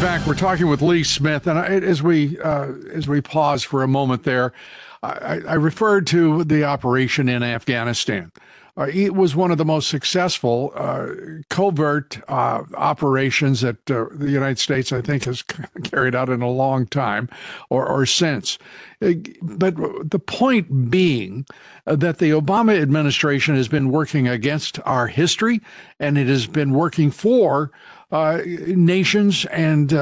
We're 0.00 0.06
back. 0.06 0.26
We're 0.26 0.34
talking 0.34 0.66
with 0.66 0.80
Lee 0.80 1.04
Smith, 1.04 1.46
and 1.46 1.58
I, 1.58 1.66
as 1.66 2.02
we 2.02 2.40
uh, 2.40 2.72
as 2.90 3.06
we 3.06 3.20
pause 3.20 3.62
for 3.62 3.82
a 3.82 3.88
moment 3.88 4.22
there, 4.24 4.54
I, 5.02 5.40
I 5.46 5.54
referred 5.56 6.06
to 6.06 6.42
the 6.42 6.64
operation 6.64 7.28
in 7.28 7.42
Afghanistan. 7.42 8.32
Uh, 8.78 8.84
it 8.84 9.14
was 9.14 9.36
one 9.36 9.50
of 9.50 9.58
the 9.58 9.64
most 9.66 9.90
successful 9.90 10.72
uh, 10.74 11.08
covert 11.50 12.18
uh, 12.28 12.62
operations 12.76 13.60
that 13.60 13.90
uh, 13.90 14.06
the 14.12 14.30
United 14.30 14.58
States, 14.58 14.90
I 14.90 15.02
think, 15.02 15.24
has 15.24 15.42
carried 15.84 16.14
out 16.14 16.30
in 16.30 16.40
a 16.40 16.48
long 16.48 16.86
time 16.86 17.28
or, 17.68 17.86
or 17.86 18.06
since. 18.06 18.58
Uh, 19.02 19.12
but 19.42 19.74
the 20.08 20.18
point 20.18 20.90
being 20.90 21.44
that 21.84 22.18
the 22.18 22.30
Obama 22.30 22.80
administration 22.80 23.54
has 23.54 23.68
been 23.68 23.90
working 23.90 24.28
against 24.28 24.78
our 24.86 25.08
history 25.08 25.60
and 25.98 26.16
it 26.16 26.28
has 26.28 26.46
been 26.46 26.70
working 26.70 27.10
for 27.10 27.70
uh, 28.10 28.40
nations 28.46 29.44
and, 29.46 29.92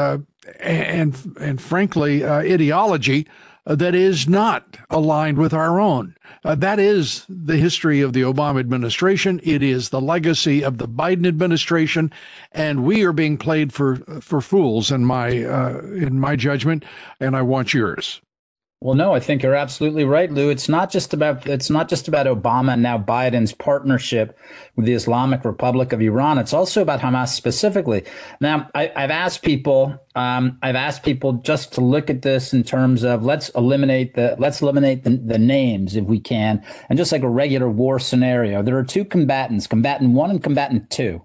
and, 0.61 1.37
and 1.41 1.61
frankly, 1.61 2.25
ideology 2.27 3.27
that 3.69 3.95
is 3.95 4.27
not 4.27 4.79
aligned 4.88 5.37
with 5.37 5.53
our 5.53 5.79
own. 5.79 6.15
Uh, 6.45 6.55
that 6.55 6.79
is 6.79 7.27
the 7.29 7.57
history 7.57 8.00
of 8.00 8.12
the 8.12 8.23
Obama 8.23 8.61
administration. 8.61 9.41
It 9.43 9.62
is 9.62 9.91
the 9.91 10.00
legacy 10.00 10.62
of 10.62 10.79
the 10.79 10.88
Biden 10.88 11.27
administration, 11.27 12.12
and 12.53 12.85
we 12.85 13.05
are 13.05 13.12
being 13.12 13.37
played 13.37 13.73
for 13.73 13.97
for 14.21 14.41
fools 14.41 14.91
in 14.91 15.05
my 15.05 15.45
uh, 15.45 15.81
in 15.81 16.19
my 16.19 16.37
judgment. 16.37 16.85
And 17.21 17.37
I 17.37 17.43
want 17.43 17.75
yours. 17.75 18.23
Well, 18.81 18.95
no, 18.95 19.13
I 19.13 19.19
think 19.19 19.43
you're 19.43 19.57
absolutely 19.57 20.05
right, 20.05 20.31
Lou. 20.31 20.51
It's 20.51 20.69
not 20.69 20.89
just 20.89 21.13
about 21.13 21.49
it's 21.49 21.69
not 21.69 21.89
just 21.89 22.07
about 22.07 22.27
Obama 22.27 22.75
and 22.75 22.83
now 22.83 22.97
Biden's 22.97 23.53
partnership 23.53 24.39
with 24.77 24.87
the 24.87 24.93
Islamic 24.93 25.45
Republic 25.45 25.93
of 25.93 26.01
Iran. 26.01 26.39
It's 26.39 26.53
also 26.53 26.81
about 26.81 27.01
Hamas 27.01 27.31
specifically. 27.31 28.05
Now, 28.41 28.71
I, 28.77 28.93
have 28.95 29.11
asked 29.11 29.43
people, 29.43 29.99
um, 30.15 30.61
I've 30.63 30.77
asked 30.77 31.03
people 31.03 31.33
just 31.33 31.73
to 31.73 31.81
look 31.81 32.09
at 32.09 32.23
this 32.23 32.55
in 32.55 32.63
terms 32.63 33.03
of 33.03 33.25
let's 33.25 33.49
eliminate 33.51 34.15
the 34.15 34.37
let's 34.39 34.63
eliminate 34.63 35.03
the, 35.03 35.11
the 35.11 35.39
names 35.39 35.97
if 35.97 36.05
we 36.05 36.21
can, 36.21 36.65
and 36.89 36.97
just 36.97 37.11
like 37.11 37.25
a 37.25 37.29
regular 37.29 37.69
war 37.69 37.99
scenario, 37.99 38.63
there 38.63 38.79
are 38.79 38.85
two 38.85 39.05
combatants, 39.05 39.67
combatant 39.67 40.13
one 40.13 40.31
and 40.31 40.45
combatant 40.45 40.89
two. 40.89 41.25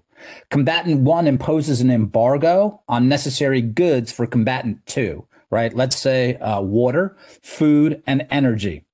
Combatant 0.50 1.02
one 1.02 1.28
imposes 1.28 1.80
an 1.80 1.90
embargo 1.92 2.82
on 2.88 3.08
necessary 3.08 3.60
goods 3.60 4.10
for 4.10 4.26
combatant 4.26 4.84
two 4.86 5.24
right? 5.54 5.72
Let's 5.72 5.96
say 5.96 6.34
uh, 6.38 6.60
water, 6.60 7.16
food, 7.40 8.02
and 8.08 8.26
energy. 8.28 8.84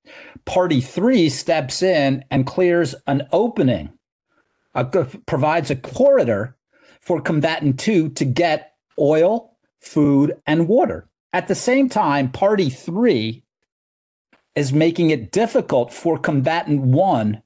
Party 0.45 0.83
three 0.83 1.31
steps 1.31 1.83
in 1.83 2.23
and 2.31 2.47
clears 2.47 2.95
an 3.07 3.27
opening, 3.33 3.91
provides 5.27 5.71
a 5.71 5.77
corridor 5.77 6.57
for 7.01 7.23
combatant 7.23 7.81
two 7.81 8.11
to 8.11 8.27
get 8.27 8.75
oil, 8.99 9.57
food, 9.81 10.37
and 10.47 10.69
water. 10.69 11.09
At 11.33 11.49
the 11.49 11.55
same 11.55 11.89
time, 11.89 12.31
party 12.31 12.69
three 12.69 13.43
is 14.55 14.71
making 14.71 15.09
it 15.11 15.33
difficult 15.33 15.95
for 15.95 16.19
combatant 16.19 16.83
one 16.83 17.43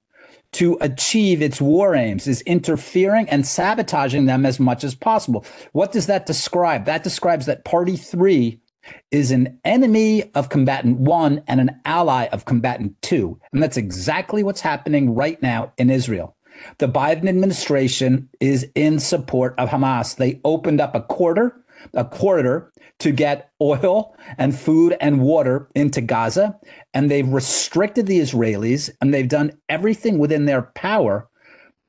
to 0.52 0.76
achieve 0.80 1.40
its 1.40 1.60
war 1.60 1.94
aims, 1.94 2.26
is 2.26 2.40
interfering 2.42 3.28
and 3.28 3.46
sabotaging 3.46 4.26
them 4.26 4.46
as 4.46 4.58
much 4.58 4.82
as 4.82 4.94
possible. 4.94 5.44
What 5.72 5.92
does 5.92 6.06
that 6.06 6.26
describe? 6.26 6.86
That 6.86 7.04
describes 7.04 7.46
that 7.46 7.64
party 7.64 7.96
three 7.96 8.60
is 9.10 9.30
an 9.30 9.58
enemy 9.64 10.30
of 10.34 10.48
combatant 10.48 10.98
one 10.98 11.42
and 11.46 11.60
an 11.60 11.80
ally 11.84 12.26
of 12.26 12.44
combatant 12.44 13.00
two. 13.02 13.38
And 13.52 13.62
that's 13.62 13.76
exactly 13.76 14.42
what's 14.42 14.60
happening 14.60 15.14
right 15.14 15.40
now 15.42 15.72
in 15.78 15.90
Israel. 15.90 16.36
The 16.78 16.88
Biden 16.88 17.28
administration 17.28 18.28
is 18.40 18.70
in 18.74 18.98
support 18.98 19.54
of 19.58 19.70
Hamas. 19.70 20.16
They 20.16 20.40
opened 20.44 20.80
up 20.80 20.94
a 20.94 21.02
quarter, 21.02 21.64
a 21.94 22.04
corridor 22.04 22.72
to 23.00 23.10
get 23.10 23.50
oil 23.60 24.16
and 24.38 24.56
food 24.56 24.96
and 25.00 25.20
water 25.20 25.68
into 25.74 26.00
Gaza, 26.00 26.58
and 26.92 27.10
they've 27.10 27.28
restricted 27.28 28.06
the 28.06 28.20
Israelis, 28.20 28.88
and 29.00 29.12
they've 29.12 29.28
done 29.28 29.58
everything 29.68 30.18
within 30.18 30.44
their 30.44 30.62
power 30.74 31.28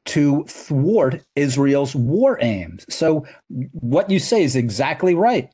to 0.06 0.44
thwart 0.48 1.22
Israel's 1.36 1.96
war 1.96 2.38
aims. 2.42 2.86
So, 2.90 3.26
what 3.50 4.10
you 4.10 4.20
say 4.20 4.44
is 4.44 4.56
exactly 4.56 5.16
right 5.16 5.50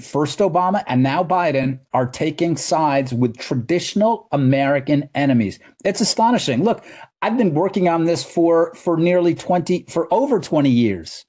first 0.00 0.38
Obama 0.38 0.82
and 0.86 1.02
now 1.02 1.22
Biden 1.22 1.78
are 1.92 2.06
taking 2.06 2.56
sides 2.56 3.12
with 3.12 3.36
traditional 3.36 4.28
American 4.32 5.08
enemies. 5.14 5.58
It's 5.84 6.00
astonishing. 6.00 6.64
Look, 6.64 6.84
I've 7.22 7.36
been 7.36 7.54
working 7.54 7.88
on 7.88 8.04
this 8.04 8.24
for 8.24 8.74
for 8.74 8.96
nearly 8.96 9.34
20 9.34 9.86
for 9.88 10.12
over 10.12 10.40
20 10.40 10.70
years. 10.70 11.26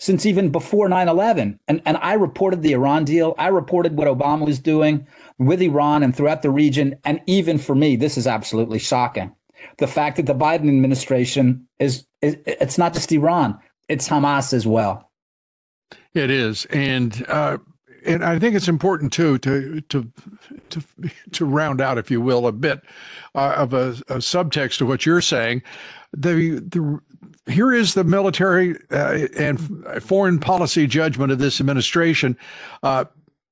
Since 0.00 0.26
even 0.26 0.50
before 0.50 0.88
9/11 0.88 1.58
and 1.66 1.82
and 1.84 1.96
I 1.96 2.14
reported 2.14 2.62
the 2.62 2.72
Iran 2.72 3.04
deal, 3.04 3.34
I 3.38 3.48
reported 3.48 3.96
what 3.96 4.06
Obama 4.06 4.46
was 4.46 4.58
doing 4.58 5.06
with 5.38 5.60
Iran 5.62 6.02
and 6.02 6.14
throughout 6.14 6.42
the 6.42 6.50
region 6.50 6.96
and 7.04 7.20
even 7.26 7.58
for 7.58 7.74
me 7.74 7.96
this 7.96 8.16
is 8.16 8.26
absolutely 8.26 8.78
shocking. 8.78 9.32
The 9.78 9.86
fact 9.86 10.16
that 10.16 10.26
the 10.26 10.34
Biden 10.34 10.68
administration 10.68 11.68
is, 11.78 12.06
is 12.22 12.36
it's 12.46 12.78
not 12.78 12.94
just 12.94 13.12
Iran, 13.12 13.58
it's 13.88 14.08
Hamas 14.08 14.52
as 14.52 14.66
well. 14.66 15.10
It 16.14 16.30
is, 16.30 16.64
and 16.66 17.24
uh, 17.28 17.58
and 18.04 18.24
I 18.24 18.38
think 18.38 18.54
it's 18.54 18.68
important 18.68 19.12
too 19.12 19.38
to 19.38 19.80
to 19.82 20.12
to 20.70 20.82
to 21.32 21.44
round 21.44 21.80
out, 21.80 21.98
if 21.98 22.10
you 22.10 22.20
will, 22.20 22.46
a 22.46 22.52
bit 22.52 22.82
uh, 23.34 23.54
of 23.56 23.72
a, 23.72 23.90
a, 24.08 24.18
subtext 24.18 24.78
to 24.78 24.86
what 24.86 25.06
you're 25.06 25.20
saying. 25.20 25.62
The 26.12 26.60
the 26.60 27.00
here 27.50 27.72
is 27.72 27.94
the 27.94 28.04
military 28.04 28.76
uh, 28.90 29.26
and 29.36 30.02
foreign 30.02 30.38
policy 30.38 30.86
judgment 30.86 31.32
of 31.32 31.38
this 31.38 31.60
administration. 31.60 32.36
Uh, 32.82 33.04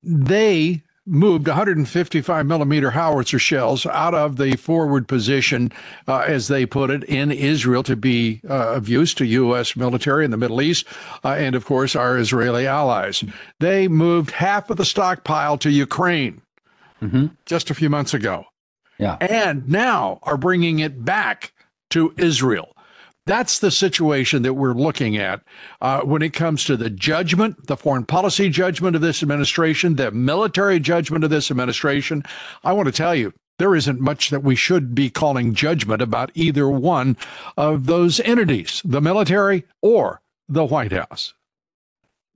they 0.03 0.83
moved 1.07 1.47
155 1.47 2.45
millimeter 2.45 2.91
howitzer 2.91 3.39
shells 3.39 3.85
out 3.85 4.13
of 4.13 4.37
the 4.37 4.55
forward 4.57 5.07
position, 5.07 5.71
uh, 6.07 6.19
as 6.27 6.47
they 6.47 6.65
put 6.65 6.89
it, 6.89 7.03
in 7.05 7.31
Israel 7.31 7.83
to 7.83 7.95
be 7.95 8.41
uh, 8.49 8.75
of 8.75 8.89
use 8.89 9.13
to 9.15 9.25
U.S. 9.25 9.75
military 9.75 10.25
in 10.25 10.31
the 10.31 10.37
Middle 10.37 10.61
East, 10.61 10.85
uh, 11.23 11.29
and 11.29 11.55
of 11.55 11.65
course 11.65 11.95
our 11.95 12.17
Israeli 12.17 12.67
allies. 12.67 13.23
They 13.59 13.87
moved 13.87 14.31
half 14.31 14.69
of 14.69 14.77
the 14.77 14.85
stockpile 14.85 15.57
to 15.59 15.69
Ukraine 15.69 16.41
mm-hmm. 17.01 17.27
just 17.45 17.69
a 17.69 17.75
few 17.75 17.89
months 17.89 18.13
ago. 18.13 18.45
Yeah. 18.97 19.17
And 19.21 19.67
now 19.69 20.19
are 20.23 20.37
bringing 20.37 20.79
it 20.79 21.05
back 21.05 21.53
to 21.91 22.13
Israel. 22.17 22.75
That's 23.27 23.59
the 23.59 23.71
situation 23.71 24.43
that 24.43 24.53
we're 24.53 24.71
looking 24.71 25.17
at 25.17 25.41
uh, 25.81 25.99
when 25.99 26.21
it 26.21 26.31
comes 26.31 26.63
to 26.63 26.77
the 26.77 26.89
judgment, 26.89 27.67
the 27.67 27.75
foreign 27.75 28.05
policy 28.05 28.49
judgment 28.49 28.95
of 28.95 29.01
this 29.01 29.21
administration, 29.21 29.97
the 29.97 30.11
military 30.11 30.79
judgment 30.79 31.25
of 31.25 31.29
this 31.29 31.51
administration. 31.51 32.23
I 32.63 32.71
want 32.71 32.85
to 32.85 32.93
tell 32.93 33.13
you, 33.13 33.33
there 33.59 33.75
isn't 33.75 33.99
much 33.99 34.29
that 34.29 34.43
we 34.43 34.55
should 34.55 34.95
be 34.95 35.09
calling 35.09 35.53
judgment 35.53 36.01
about 36.01 36.31
either 36.35 36.69
one 36.69 37.17
of 37.57 37.85
those 37.85 38.21
entities, 38.21 38.81
the 38.85 39.01
military 39.01 39.65
or 39.81 40.21
the 40.47 40.63
White 40.63 40.93
House. 40.93 41.33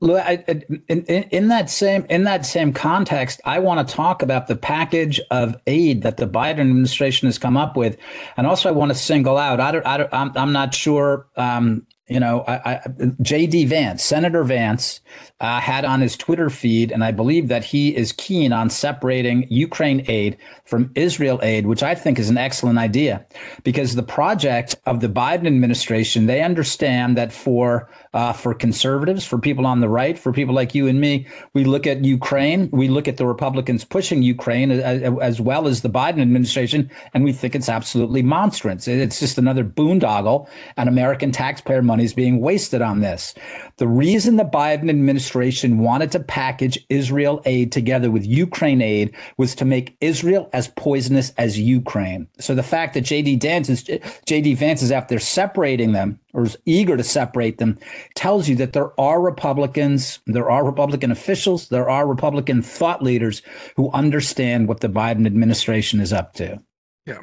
In, 0.01 0.83
in, 0.87 1.03
in, 1.05 1.47
that 1.49 1.69
same 1.69 2.07
in 2.09 2.23
that 2.23 2.43
same 2.43 2.73
context, 2.73 3.39
I 3.45 3.59
want 3.59 3.87
to 3.87 3.93
talk 3.93 4.23
about 4.23 4.47
the 4.47 4.55
package 4.55 5.21
of 5.29 5.55
aid 5.67 6.01
that 6.01 6.17
the 6.17 6.25
Biden 6.25 6.61
administration 6.61 7.27
has 7.27 7.37
come 7.37 7.55
up 7.55 7.77
with, 7.77 7.97
and 8.35 8.47
also 8.47 8.69
I 8.69 8.71
want 8.71 8.89
to 8.89 8.95
single 8.95 9.37
out. 9.37 9.59
I 9.59 9.71
don't, 9.71 9.85
I 9.85 9.97
don't, 9.97 10.09
I'm, 10.11 10.31
I'm 10.35 10.51
not 10.51 10.73
sure 10.73 11.27
um, 11.35 11.85
you 12.11 12.19
know, 12.19 12.43
I, 12.45 12.73
I, 12.73 12.81
J.D. 13.21 13.65
Vance, 13.65 14.03
Senator 14.03 14.43
Vance, 14.43 14.99
uh, 15.39 15.61
had 15.61 15.85
on 15.85 16.01
his 16.01 16.17
Twitter 16.17 16.49
feed, 16.49 16.91
and 16.91 17.05
I 17.05 17.11
believe 17.11 17.47
that 17.47 17.63
he 17.63 17.95
is 17.95 18.11
keen 18.11 18.51
on 18.51 18.69
separating 18.69 19.47
Ukraine 19.49 20.03
aid 20.09 20.37
from 20.65 20.91
Israel 20.93 21.39
aid, 21.41 21.67
which 21.67 21.81
I 21.81 21.95
think 21.95 22.19
is 22.19 22.29
an 22.29 22.37
excellent 22.37 22.79
idea, 22.79 23.25
because 23.63 23.95
the 23.95 24.03
project 24.03 24.75
of 24.85 24.99
the 24.99 25.07
Biden 25.07 25.47
administration, 25.47 26.25
they 26.25 26.41
understand 26.41 27.17
that 27.17 27.31
for 27.31 27.89
uh, 28.13 28.33
for 28.33 28.53
conservatives, 28.53 29.25
for 29.25 29.39
people 29.39 29.65
on 29.65 29.79
the 29.79 29.87
right, 29.87 30.19
for 30.19 30.33
people 30.33 30.53
like 30.53 30.75
you 30.75 30.87
and 30.87 30.99
me, 30.99 31.25
we 31.53 31.63
look 31.63 31.87
at 31.87 32.03
Ukraine, 32.03 32.69
we 32.71 32.89
look 32.89 33.07
at 33.07 33.15
the 33.15 33.25
Republicans 33.25 33.85
pushing 33.85 34.21
Ukraine 34.21 34.69
as, 34.69 35.01
as 35.21 35.39
well 35.39 35.65
as 35.65 35.81
the 35.81 35.89
Biden 35.89 36.21
administration, 36.21 36.91
and 37.13 37.23
we 37.23 37.31
think 37.31 37.55
it's 37.55 37.69
absolutely 37.69 38.21
monstrous. 38.21 38.85
It's 38.85 39.21
just 39.21 39.37
another 39.37 39.63
boondoggle, 39.63 40.49
and 40.75 40.89
American 40.89 41.31
taxpayer 41.31 41.81
money 41.81 42.00
is 42.03 42.13
being 42.13 42.41
wasted 42.41 42.81
on 42.81 42.99
this. 42.99 43.33
The 43.77 43.87
reason 43.87 44.35
the 44.35 44.43
Biden 44.43 44.89
administration 44.89 45.79
wanted 45.79 46.11
to 46.11 46.19
package 46.19 46.83
Israel 46.89 47.41
aid 47.45 47.71
together 47.71 48.11
with 48.11 48.25
Ukraine 48.25 48.81
aid 48.81 49.15
was 49.37 49.55
to 49.55 49.65
make 49.65 49.97
Israel 50.01 50.49
as 50.53 50.67
poisonous 50.69 51.33
as 51.37 51.59
Ukraine. 51.59 52.27
So 52.39 52.55
the 52.55 52.63
fact 52.63 52.93
that 52.93 53.03
JD 53.03 53.41
Vance 53.41 53.69
is 53.69 53.83
JD 53.83 54.57
Vance 54.57 54.81
is 54.81 54.91
after 54.91 55.19
separating 55.19 55.91
them 55.91 56.19
or 56.33 56.43
is 56.43 56.57
eager 56.65 56.97
to 56.97 57.03
separate 57.03 57.57
them 57.57 57.77
tells 58.15 58.47
you 58.47 58.55
that 58.55 58.73
there 58.73 58.99
are 58.99 59.21
Republicans, 59.21 60.19
there 60.25 60.49
are 60.49 60.65
Republican 60.65 61.11
officials, 61.11 61.69
there 61.69 61.89
are 61.89 62.07
Republican 62.07 62.61
thought 62.61 63.03
leaders 63.03 63.41
who 63.75 63.91
understand 63.91 64.67
what 64.67 64.79
the 64.79 64.89
Biden 64.89 65.25
administration 65.25 65.99
is 65.99 66.13
up 66.13 66.33
to. 66.33 66.61
Yeah, 67.07 67.17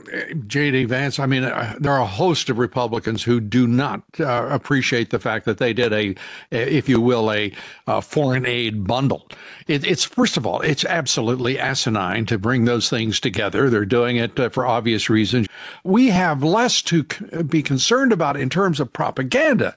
J.D. 0.49 0.87
Vance. 0.87 1.21
I 1.21 1.27
mean, 1.27 1.45
uh, 1.45 1.77
there 1.79 1.93
are 1.93 2.01
a 2.01 2.07
host 2.07 2.51
of 2.51 2.59
Republicans 2.59 3.23
who 3.23 3.41
do 3.41 3.69
not 3.69 4.03
uh, 4.19 4.49
appreciate 4.51 5.11
the 5.11 5.21
fact 5.21 5.45
that 5.45 5.59
they 5.59 5.73
did 5.73 5.93
a, 5.93 6.17
if 6.51 6.89
you 6.89 7.01
will, 7.01 7.31
a, 7.31 7.53
a 7.87 8.03
foreign 8.03 8.45
aid 8.45 8.89
bundle. 8.89 9.29
It, 9.69 9.87
it's 9.87 10.05
first 10.05 10.37
of 10.37 10.45
all, 10.45 10.61
it's 10.63 10.85
absolutely 10.85 11.61
asinine 11.61 12.27
to 12.27 12.39
bring 12.39 12.65
those 12.65 12.91
things 12.91 13.21
together. 13.21 13.71
They're 13.71 13.85
doing 13.85 14.17
it 14.17 14.39
uh, 14.41 14.49
for 14.49 14.67
obvious 14.67 15.09
reasons. 15.09 15.47
We 15.85 16.09
have 16.09 16.43
less 16.43 16.83
to 16.83 17.05
be 17.45 17.63
concerned 17.63 18.13
about 18.13 18.37
in 18.37 18.51
terms 18.51 18.81
of 18.81 18.93
propaganda 18.93 19.77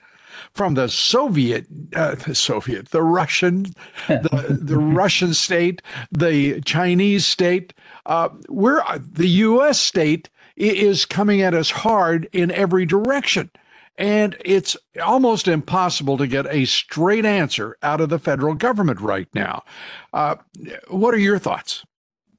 from 0.53 0.73
the 0.73 0.89
Soviet, 0.89 1.67
uh, 1.95 2.15
the 2.15 2.35
Soviet, 2.35 2.89
the 2.89 3.03
Russian, 3.03 3.67
the, 4.07 4.57
the 4.59 4.77
Russian 4.79 5.33
state, 5.33 5.81
the 6.11 6.59
Chinese 6.61 7.25
state. 7.25 7.73
Uh, 8.05 8.29
we're 8.49 8.81
uh, 8.81 8.99
the 9.01 9.27
U.S. 9.27 9.79
state 9.79 10.29
is 10.55 11.05
coming 11.05 11.41
at 11.41 11.53
us 11.53 11.71
hard 11.71 12.29
in 12.33 12.51
every 12.51 12.85
direction. 12.85 13.49
And 13.97 14.35
it's 14.43 14.77
almost 15.03 15.47
impossible 15.47 16.17
to 16.17 16.25
get 16.25 16.47
a 16.47 16.65
straight 16.65 17.25
answer 17.25 17.77
out 17.83 18.01
of 18.01 18.09
the 18.09 18.19
federal 18.19 18.55
government 18.55 18.99
right 18.99 19.27
now. 19.33 19.63
Uh, 20.13 20.35
what 20.87 21.13
are 21.13 21.19
your 21.19 21.37
thoughts? 21.37 21.83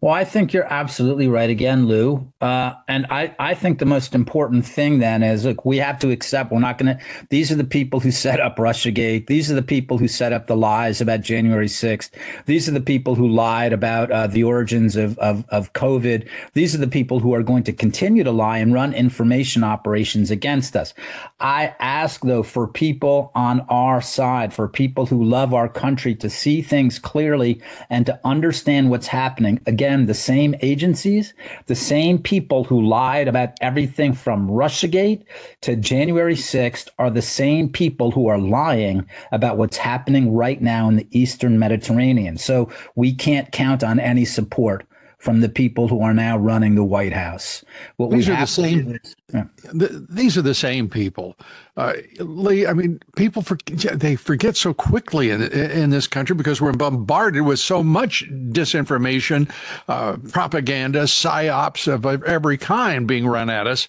Well, 0.03 0.13
I 0.13 0.25
think 0.25 0.53
you're 0.53 0.65
absolutely 0.65 1.29
right 1.29 1.49
again, 1.49 1.87
Lou. 1.87 2.33
Uh, 2.41 2.75
and 2.89 3.07
I, 3.09 3.37
I 3.39 3.55
think 3.55 3.79
the 3.79 3.87
most 3.87 4.17
important 4.17 4.67
thing 4.67 4.99
then 4.99 5.23
is 5.23 5.45
look, 5.45 5.65
we 5.65 5.77
have 5.77 6.01
to 6.01 6.11
accept 6.11 6.51
we're 6.51 6.59
not 6.59 6.77
going 6.77 6.97
to, 6.97 7.05
these 7.31 7.53
are 7.53 7.55
the 7.55 7.63
people 7.63 8.01
who 8.01 8.11
set 8.11 8.41
up 8.41 8.57
Russiagate. 8.57 9.29
These 9.29 9.49
are 9.49 9.55
the 9.55 9.63
people 9.63 9.99
who 9.99 10.09
set 10.09 10.33
up 10.33 10.49
the 10.49 10.57
lies 10.57 11.01
about 11.01 11.21
January 11.21 11.69
6th. 11.69 12.11
These 12.47 12.69
are 12.69 12.73
the 12.73 12.81
people 12.81 13.15
who 13.15 13.29
lied 13.29 13.73
about 13.73 14.11
uh, 14.11 14.27
the 14.27 14.43
origins 14.43 14.97
of, 14.97 15.17
of, 15.21 15.45
of 15.51 15.73
COVID. 15.73 16.29
These 16.55 16.75
are 16.75 16.79
the 16.79 16.89
people 16.89 17.21
who 17.21 17.33
are 17.33 17.45
going 17.45 17.63
to 17.63 17.73
continue 17.73 18.25
to 18.25 18.33
lie 18.33 18.59
and 18.59 18.75
run 18.75 18.95
information 18.95 19.63
operations 19.63 20.33
against 20.33 20.75
us. 20.75 20.95
I 21.39 21.77
ask, 21.79 22.23
though, 22.23 22.43
for 22.43 22.67
people 22.67 23.31
on 23.37 23.61
our 23.69 24.01
side, 24.01 24.53
for 24.53 24.67
people 24.67 25.07
who 25.07 25.23
love 25.23 25.55
our 25.55 25.69
country 25.69 26.17
to 26.17 26.29
see 26.29 26.61
things 26.61 26.99
clearly 26.99 27.63
and 27.89 28.05
to 28.07 28.19
understand 28.25 28.91
what's 28.91 29.07
happening. 29.07 29.61
Again, 29.65 29.92
the 30.01 30.15
same 30.15 30.55
agencies, 30.61 31.35
the 31.67 31.75
same 31.75 32.19
people 32.19 32.65
who 32.65 32.87
lied 32.87 33.29
about 33.29 33.53
everything 33.61 34.13
from 34.13 34.49
Russiagate 34.49 35.25
to 35.63 35.77
January 35.77 36.35
6th 36.35 36.89
are 36.99 37.11
the 37.11 37.23
same 37.23 37.69
people 37.69 38.11
who 38.11 38.27
are 38.27 38.39
lying 38.39 39.07
about 39.31 39.59
what's 39.59 39.77
happening 39.77 40.35
right 40.35 40.61
now 40.61 40.89
in 40.89 40.97
the 40.97 41.09
Eastern 41.11 41.59
Mediterranean. 41.59 42.37
So 42.37 42.71
we 42.95 43.15
can't 43.15 43.53
count 43.53 43.85
on 43.85 44.01
any 44.01 44.25
support 44.25 44.87
from 45.23 45.41
the 45.41 45.49
people 45.49 45.87
who 45.87 46.03
are 46.03 46.13
now 46.13 46.37
running 46.37 46.75
the 46.75 46.83
White 46.83 47.13
House. 47.13 47.65
What 47.97 48.11
these 48.11 48.29
are 48.29 48.37
the 48.37 48.45
same. 48.45 48.99
Is, 49.05 49.15
yeah. 49.33 49.45
the, 49.73 50.05
these 50.11 50.37
are 50.37 50.43
the 50.43 50.53
same 50.53 50.89
people. 50.89 51.37
Uh, 51.77 51.93
Lee, 52.19 52.67
I 52.67 52.73
mean, 52.73 52.99
people 53.15 53.41
for, 53.41 53.57
they 53.95 54.17
forget 54.17 54.57
so 54.57 54.75
quickly 54.75 55.31
in 55.31 55.41
in 55.43 55.91
this 55.91 56.09
country 56.09 56.35
because 56.35 56.61
we're 56.61 56.73
bombarded 56.73 57.43
with 57.43 57.61
so 57.61 57.85
much 57.85 58.25
disinformation, 58.51 59.49
uh, 59.87 60.17
propaganda, 60.33 61.05
psyops 61.05 61.87
of 61.87 62.05
every 62.25 62.59
kind 62.59 63.07
being 63.07 63.25
run 63.25 63.49
at 63.49 63.69
us. 63.69 63.87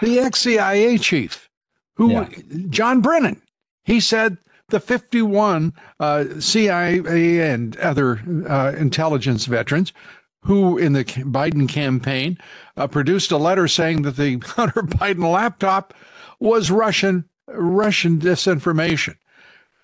The 0.00 0.20
ex 0.20 0.40
CIA 0.40 0.96
chief, 0.96 1.50
who 1.96 2.12
yeah. 2.12 2.28
John 2.70 3.02
Brennan, 3.02 3.42
he 3.84 4.00
said 4.00 4.38
the 4.70 4.80
51 4.80 5.74
uh, 6.00 6.24
CIA 6.40 7.40
and 7.40 7.76
other 7.76 8.22
uh, 8.48 8.72
intelligence 8.78 9.44
veterans 9.44 9.92
who 10.46 10.78
in 10.78 10.92
the 10.92 11.04
Biden 11.04 11.68
campaign 11.68 12.38
uh, 12.76 12.86
produced 12.86 13.32
a 13.32 13.36
letter 13.36 13.66
saying 13.66 14.02
that 14.02 14.16
the 14.16 14.38
Hunter 14.44 14.82
Biden 14.82 15.30
laptop 15.30 15.92
was 16.38 16.70
Russian 16.70 17.24
Russian 17.48 18.18
disinformation 18.18 19.16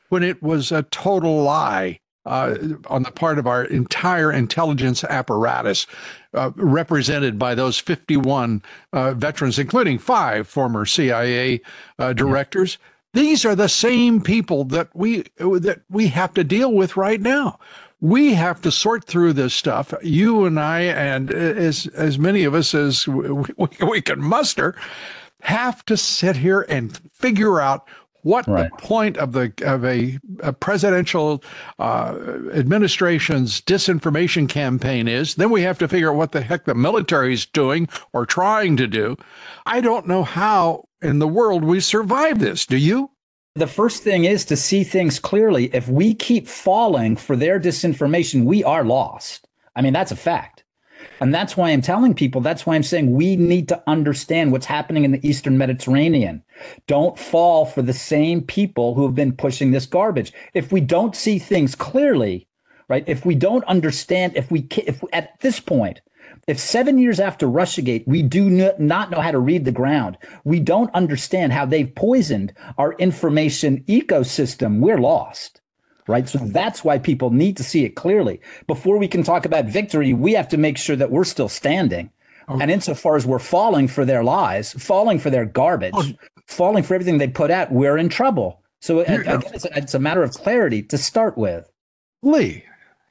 when 0.08 0.22
it 0.22 0.42
was 0.42 0.72
a 0.72 0.82
total 0.84 1.42
lie 1.42 1.98
uh, 2.24 2.56
on 2.86 3.02
the 3.02 3.10
part 3.10 3.38
of 3.38 3.46
our 3.46 3.64
entire 3.64 4.30
intelligence 4.30 5.02
apparatus, 5.04 5.86
uh, 6.34 6.50
represented 6.54 7.38
by 7.38 7.54
those 7.54 7.78
51 7.78 8.62
uh, 8.92 9.14
veterans, 9.14 9.58
including 9.58 9.98
five 9.98 10.46
former 10.46 10.86
CIA 10.86 11.60
uh, 11.98 12.12
directors. 12.12 12.78
These 13.14 13.44
are 13.44 13.56
the 13.56 13.68
same 13.68 14.20
people 14.22 14.64
that 14.66 14.88
we 14.94 15.24
that 15.38 15.82
we 15.90 16.08
have 16.08 16.32
to 16.34 16.44
deal 16.44 16.72
with 16.72 16.96
right 16.96 17.20
now 17.20 17.58
we 18.02 18.34
have 18.34 18.60
to 18.60 18.72
sort 18.72 19.04
through 19.04 19.32
this 19.32 19.54
stuff. 19.54 19.94
You 20.02 20.44
and 20.44 20.58
I, 20.58 20.80
and 20.80 21.32
as 21.32 21.86
as 21.94 22.18
many 22.18 22.42
of 22.42 22.52
us 22.52 22.74
as 22.74 23.06
we, 23.06 23.46
we 23.88 24.02
can 24.02 24.20
muster, 24.20 24.74
have 25.40 25.84
to 25.86 25.96
sit 25.96 26.36
here 26.36 26.66
and 26.68 27.00
figure 27.14 27.60
out 27.60 27.88
what 28.22 28.46
right. 28.48 28.70
the 28.70 28.76
point 28.76 29.16
of 29.18 29.32
the 29.32 29.52
of 29.64 29.84
a, 29.84 30.18
a 30.40 30.52
presidential 30.52 31.44
uh, 31.78 32.16
administration's 32.52 33.60
disinformation 33.60 34.48
campaign 34.48 35.06
is. 35.06 35.36
Then 35.36 35.50
we 35.50 35.62
have 35.62 35.78
to 35.78 35.86
figure 35.86 36.10
out 36.10 36.16
what 36.16 36.32
the 36.32 36.40
heck 36.40 36.64
the 36.64 36.74
military 36.74 37.34
is 37.34 37.46
doing 37.46 37.88
or 38.12 38.26
trying 38.26 38.76
to 38.78 38.88
do. 38.88 39.16
I 39.64 39.80
don't 39.80 40.08
know 40.08 40.24
how 40.24 40.88
in 41.00 41.20
the 41.20 41.28
world 41.28 41.62
we 41.62 41.78
survive 41.78 42.40
this. 42.40 42.66
Do 42.66 42.76
you? 42.76 43.12
The 43.54 43.66
first 43.66 44.02
thing 44.02 44.24
is 44.24 44.46
to 44.46 44.56
see 44.56 44.82
things 44.82 45.18
clearly. 45.18 45.66
If 45.74 45.86
we 45.86 46.14
keep 46.14 46.48
falling 46.48 47.16
for 47.16 47.36
their 47.36 47.60
disinformation, 47.60 48.44
we 48.44 48.64
are 48.64 48.82
lost. 48.82 49.46
I 49.76 49.82
mean, 49.82 49.92
that's 49.92 50.10
a 50.10 50.16
fact. 50.16 50.64
And 51.20 51.34
that's 51.34 51.54
why 51.54 51.70
I'm 51.70 51.82
telling 51.82 52.14
people, 52.14 52.40
that's 52.40 52.64
why 52.64 52.74
I'm 52.74 52.82
saying 52.82 53.12
we 53.12 53.36
need 53.36 53.68
to 53.68 53.82
understand 53.86 54.52
what's 54.52 54.64
happening 54.64 55.04
in 55.04 55.12
the 55.12 55.28
Eastern 55.28 55.58
Mediterranean. 55.58 56.42
Don't 56.86 57.18
fall 57.18 57.66
for 57.66 57.82
the 57.82 57.92
same 57.92 58.40
people 58.40 58.94
who 58.94 59.04
have 59.04 59.14
been 59.14 59.36
pushing 59.36 59.70
this 59.70 59.84
garbage. 59.84 60.32
If 60.54 60.72
we 60.72 60.80
don't 60.80 61.14
see 61.14 61.38
things 61.38 61.74
clearly, 61.74 62.48
right? 62.88 63.04
If 63.06 63.26
we 63.26 63.34
don't 63.34 63.64
understand, 63.64 64.34
if 64.34 64.50
we, 64.50 64.66
if 64.78 65.02
at 65.12 65.38
this 65.40 65.60
point, 65.60 66.00
if 66.48 66.58
seven 66.58 66.98
years 66.98 67.20
after 67.20 67.46
Russiagate, 67.46 68.06
we 68.06 68.22
do 68.22 68.50
not 68.50 69.10
know 69.10 69.20
how 69.20 69.30
to 69.30 69.38
read 69.38 69.64
the 69.64 69.72
ground, 69.72 70.18
we 70.44 70.58
don't 70.58 70.92
understand 70.94 71.52
how 71.52 71.64
they've 71.64 71.94
poisoned 71.94 72.52
our 72.78 72.94
information 72.94 73.84
ecosystem, 73.84 74.80
we're 74.80 74.98
lost. 74.98 75.60
Right. 76.08 76.28
So 76.28 76.38
that's 76.38 76.82
why 76.82 76.98
people 76.98 77.30
need 77.30 77.56
to 77.58 77.62
see 77.62 77.84
it 77.84 77.94
clearly. 77.94 78.40
Before 78.66 78.98
we 78.98 79.06
can 79.06 79.22
talk 79.22 79.46
about 79.46 79.66
victory, 79.66 80.12
we 80.12 80.32
have 80.32 80.48
to 80.48 80.56
make 80.56 80.76
sure 80.76 80.96
that 80.96 81.12
we're 81.12 81.22
still 81.22 81.48
standing. 81.48 82.10
Okay. 82.48 82.60
And 82.60 82.72
insofar 82.72 83.14
as 83.14 83.24
we're 83.24 83.38
falling 83.38 83.86
for 83.86 84.04
their 84.04 84.24
lies, 84.24 84.72
falling 84.72 85.20
for 85.20 85.30
their 85.30 85.44
garbage, 85.44 85.94
oh. 85.94 86.12
falling 86.48 86.82
for 86.82 86.94
everything 86.94 87.18
they 87.18 87.28
put 87.28 87.52
out, 87.52 87.70
we're 87.70 87.96
in 87.96 88.08
trouble. 88.08 88.62
So 88.80 88.98
again, 89.00 89.44
it's 89.54 89.64
a, 89.64 89.78
it's 89.78 89.94
a 89.94 90.00
matter 90.00 90.24
of 90.24 90.32
clarity 90.32 90.82
to 90.82 90.98
start 90.98 91.38
with. 91.38 91.70
Lee, 92.20 92.64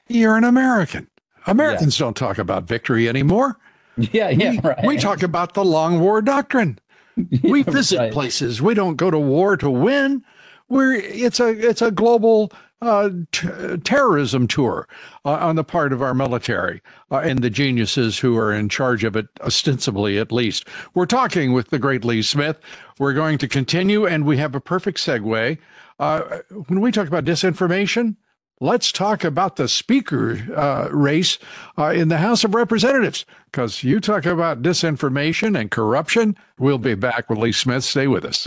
you're 0.08 0.36
an 0.36 0.44
American. 0.44 1.08
Americans 1.46 1.98
yeah. 1.98 2.06
don't 2.06 2.16
talk 2.16 2.38
about 2.38 2.64
victory 2.64 3.08
anymore. 3.08 3.58
Yeah, 3.96 4.30
yeah, 4.30 4.52
we, 4.52 4.58
right. 4.60 4.86
we 4.86 4.96
talk 4.96 5.22
about 5.22 5.52
the 5.52 5.62
long 5.62 6.00
war 6.00 6.22
doctrine. 6.22 6.78
We 7.42 7.62
visit 7.62 7.98
right. 7.98 8.10
places. 8.10 8.62
We 8.62 8.72
don't 8.72 8.96
go 8.96 9.10
to 9.10 9.18
war 9.18 9.54
to 9.58 9.68
win. 9.68 10.24
We're 10.70 10.94
it's 10.94 11.40
a 11.40 11.48
it's 11.50 11.82
a 11.82 11.90
global 11.90 12.50
uh, 12.82 13.10
t- 13.30 13.76
terrorism 13.84 14.48
tour 14.48 14.88
uh, 15.24 15.32
on 15.32 15.56
the 15.56 15.62
part 15.62 15.92
of 15.92 16.02
our 16.02 16.14
military 16.14 16.82
uh, 17.10 17.18
and 17.18 17.38
the 17.40 17.50
geniuses 17.50 18.18
who 18.18 18.36
are 18.36 18.52
in 18.52 18.68
charge 18.68 19.04
of 19.04 19.14
it, 19.14 19.26
ostensibly 19.40 20.18
at 20.18 20.32
least. 20.32 20.66
We're 20.94 21.06
talking 21.06 21.52
with 21.52 21.70
the 21.70 21.78
great 21.78 22.04
Lee 22.04 22.22
Smith. 22.22 22.58
We're 22.98 23.12
going 23.12 23.38
to 23.38 23.48
continue, 23.48 24.04
and 24.04 24.24
we 24.24 24.36
have 24.38 24.54
a 24.54 24.60
perfect 24.60 24.98
segue. 24.98 25.58
Uh, 26.00 26.20
when 26.66 26.80
we 26.80 26.90
talk 26.90 27.06
about 27.06 27.24
disinformation, 27.24 28.16
let's 28.62 28.92
talk 28.92 29.24
about 29.24 29.56
the 29.56 29.66
speaker 29.66 30.38
uh, 30.56 30.88
race 30.92 31.38
uh, 31.76 31.86
in 31.88 32.08
the 32.08 32.18
House 32.18 32.44
of 32.44 32.54
Representatives. 32.54 33.26
Because 33.50 33.82
you 33.82 34.00
talk 34.00 34.24
about 34.24 34.62
disinformation 34.62 35.58
and 35.58 35.70
corruption. 35.70 36.36
We'll 36.58 36.78
be 36.78 36.94
back 36.94 37.28
with 37.28 37.38
Lee 37.38 37.52
Smith. 37.52 37.84
Stay 37.84 38.06
with 38.06 38.24
us. 38.24 38.46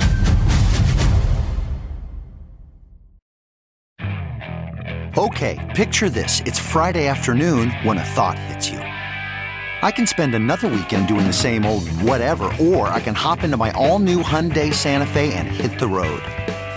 Okay, 5.17 5.73
picture 5.75 6.09
this. 6.09 6.41
It's 6.41 6.59
Friday 6.59 7.07
afternoon 7.07 7.71
when 7.83 7.97
a 7.97 8.03
thought 8.03 8.37
hits 8.37 8.69
you. 8.69 8.79
I 8.79 9.91
can 9.91 10.07
spend 10.07 10.33
another 10.33 10.67
weekend 10.67 11.07
doing 11.07 11.27
the 11.27 11.33
same 11.33 11.65
old 11.65 11.87
whatever, 12.01 12.51
or 12.59 12.87
I 12.87 12.99
can 12.99 13.15
hop 13.15 13.43
into 13.43 13.55
my 13.55 13.71
all 13.71 13.99
new 13.99 14.23
Hyundai 14.23 14.73
Santa 14.73 15.05
Fe 15.05 15.33
and 15.33 15.47
hit 15.47 15.79
the 15.79 15.87
road. 15.87 16.21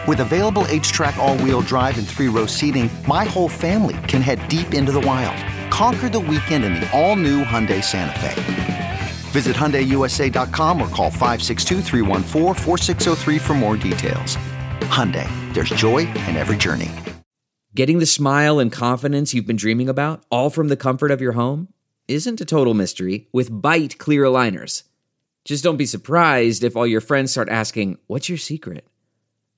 With 0.08 0.20
available 0.20 0.64
H-Track 0.68 1.18
all-wheel 1.18 1.60
drive 1.60 1.98
and 1.98 2.08
three-row 2.08 2.46
seating, 2.46 2.88
my 3.06 3.24
whole 3.24 3.50
family 3.50 3.98
can 4.08 4.22
head 4.22 4.48
deep 4.48 4.72
into 4.72 4.90
the 4.90 5.02
wild. 5.02 5.36
Conquer 5.70 6.08
the 6.08 6.18
weekend 6.18 6.64
in 6.64 6.76
the 6.76 6.90
all-new 6.98 7.44
Hyundai 7.44 7.84
Santa 7.84 8.18
Fe. 8.18 9.00
Visit 9.32 9.54
HyundaiUSA.com 9.54 10.80
or 10.80 10.88
call 10.88 11.10
562 11.10 11.82
for 13.38 13.54
more 13.54 13.76
details. 13.76 14.38
Hyundai, 14.88 15.28
there's 15.52 15.68
joy 15.68 15.98
in 16.26 16.38
every 16.38 16.56
journey. 16.56 16.90
Getting 17.74 17.98
the 17.98 18.06
smile 18.06 18.60
and 18.60 18.72
confidence 18.72 19.34
you've 19.34 19.46
been 19.46 19.56
dreaming 19.56 19.90
about, 19.90 20.24
all 20.30 20.48
from 20.48 20.68
the 20.68 20.76
comfort 20.78 21.10
of 21.10 21.20
your 21.20 21.32
home, 21.32 21.68
isn't 22.08 22.40
a 22.40 22.46
total 22.46 22.72
mystery 22.72 23.28
with 23.30 23.52
Byte 23.52 23.98
clear 23.98 24.24
aligners. 24.24 24.84
Just 25.44 25.62
don't 25.62 25.76
be 25.76 25.84
surprised 25.84 26.64
if 26.64 26.78
all 26.78 26.86
your 26.86 27.02
friends 27.02 27.32
start 27.32 27.50
asking, 27.50 27.98
What's 28.06 28.30
your 28.30 28.38
secret? 28.38 28.86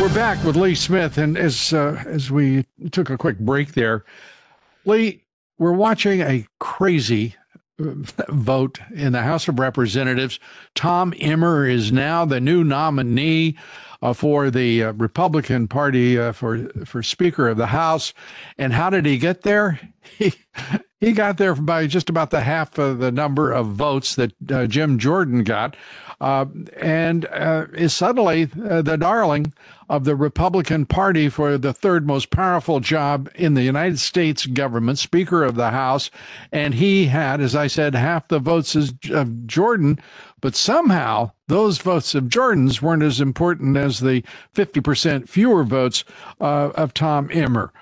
We're 0.00 0.14
back 0.14 0.44
with 0.44 0.56
Lee 0.56 0.74
Smith, 0.74 1.18
and 1.18 1.36
as 1.36 1.72
uh, 1.72 2.02
as 2.06 2.30
we 2.30 2.64
took 2.92 3.10
a 3.10 3.16
quick 3.16 3.38
break 3.38 3.72
there, 3.72 4.04
Lee, 4.84 5.24
we're 5.58 5.72
watching 5.72 6.20
a 6.20 6.46
crazy 6.60 7.34
vote 7.78 8.78
in 8.94 9.12
the 9.12 9.22
House 9.22 9.48
of 9.48 9.58
Representatives. 9.58 10.38
Tom 10.74 11.12
Emmer 11.18 11.66
is 11.66 11.92
now 11.92 12.24
the 12.24 12.40
new 12.40 12.62
nominee 12.62 13.56
uh, 14.06 14.12
for 14.12 14.52
the 14.52 14.84
uh, 14.84 14.92
Republican 14.92 15.66
Party 15.66 16.16
uh, 16.16 16.30
for 16.30 16.68
for 16.84 17.02
Speaker 17.02 17.48
of 17.48 17.56
the 17.56 17.66
House. 17.66 18.14
And 18.56 18.72
how 18.72 18.88
did 18.88 19.04
he 19.04 19.18
get 19.18 19.42
there? 19.42 19.80
He 20.18 20.32
he 21.00 21.12
got 21.12 21.36
there 21.36 21.56
by 21.56 21.88
just 21.88 22.08
about 22.08 22.30
the 22.30 22.40
half 22.40 22.78
of 22.78 23.00
the 23.00 23.10
number 23.10 23.50
of 23.50 23.66
votes 23.66 24.14
that 24.14 24.32
uh, 24.50 24.66
Jim 24.66 25.00
Jordan 25.00 25.42
got, 25.42 25.76
uh, 26.20 26.46
and 26.80 27.26
uh, 27.26 27.66
is 27.74 27.92
suddenly 27.92 28.44
the 28.44 28.96
darling 28.96 29.52
of 29.88 30.04
the 30.04 30.14
Republican 30.14 30.86
Party 30.86 31.28
for 31.28 31.58
the 31.58 31.72
third 31.72 32.06
most 32.06 32.30
powerful 32.30 32.78
job 32.78 33.28
in 33.34 33.54
the 33.54 33.64
United 33.64 33.98
States 33.98 34.46
government, 34.46 34.98
Speaker 34.98 35.44
of 35.44 35.56
the 35.56 35.70
House. 35.70 36.08
And 36.52 36.74
he 36.74 37.06
had, 37.06 37.40
as 37.40 37.56
I 37.56 37.66
said, 37.66 37.96
half 37.96 38.28
the 38.28 38.38
votes 38.38 38.76
of 38.76 39.46
Jordan, 39.46 39.98
but 40.46 40.54
somehow 40.54 41.32
those 41.48 41.78
votes 41.78 42.14
of 42.14 42.28
Jordan's 42.28 42.80
weren't 42.80 43.02
as 43.02 43.20
important 43.20 43.76
as 43.76 43.98
the 43.98 44.22
50% 44.54 45.28
fewer 45.28 45.64
votes 45.64 46.04
uh, 46.40 46.70
of 46.76 46.94
Tom 46.94 47.28
Emmer. 47.32 47.72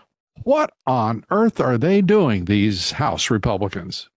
What 0.45 0.73
on 0.87 1.27
earth 1.31 1.61
are 1.61 1.77
they 1.77 2.01
doing, 2.01 2.47
these 2.47 2.93
House 2.93 3.29
Republicans? 3.29 4.09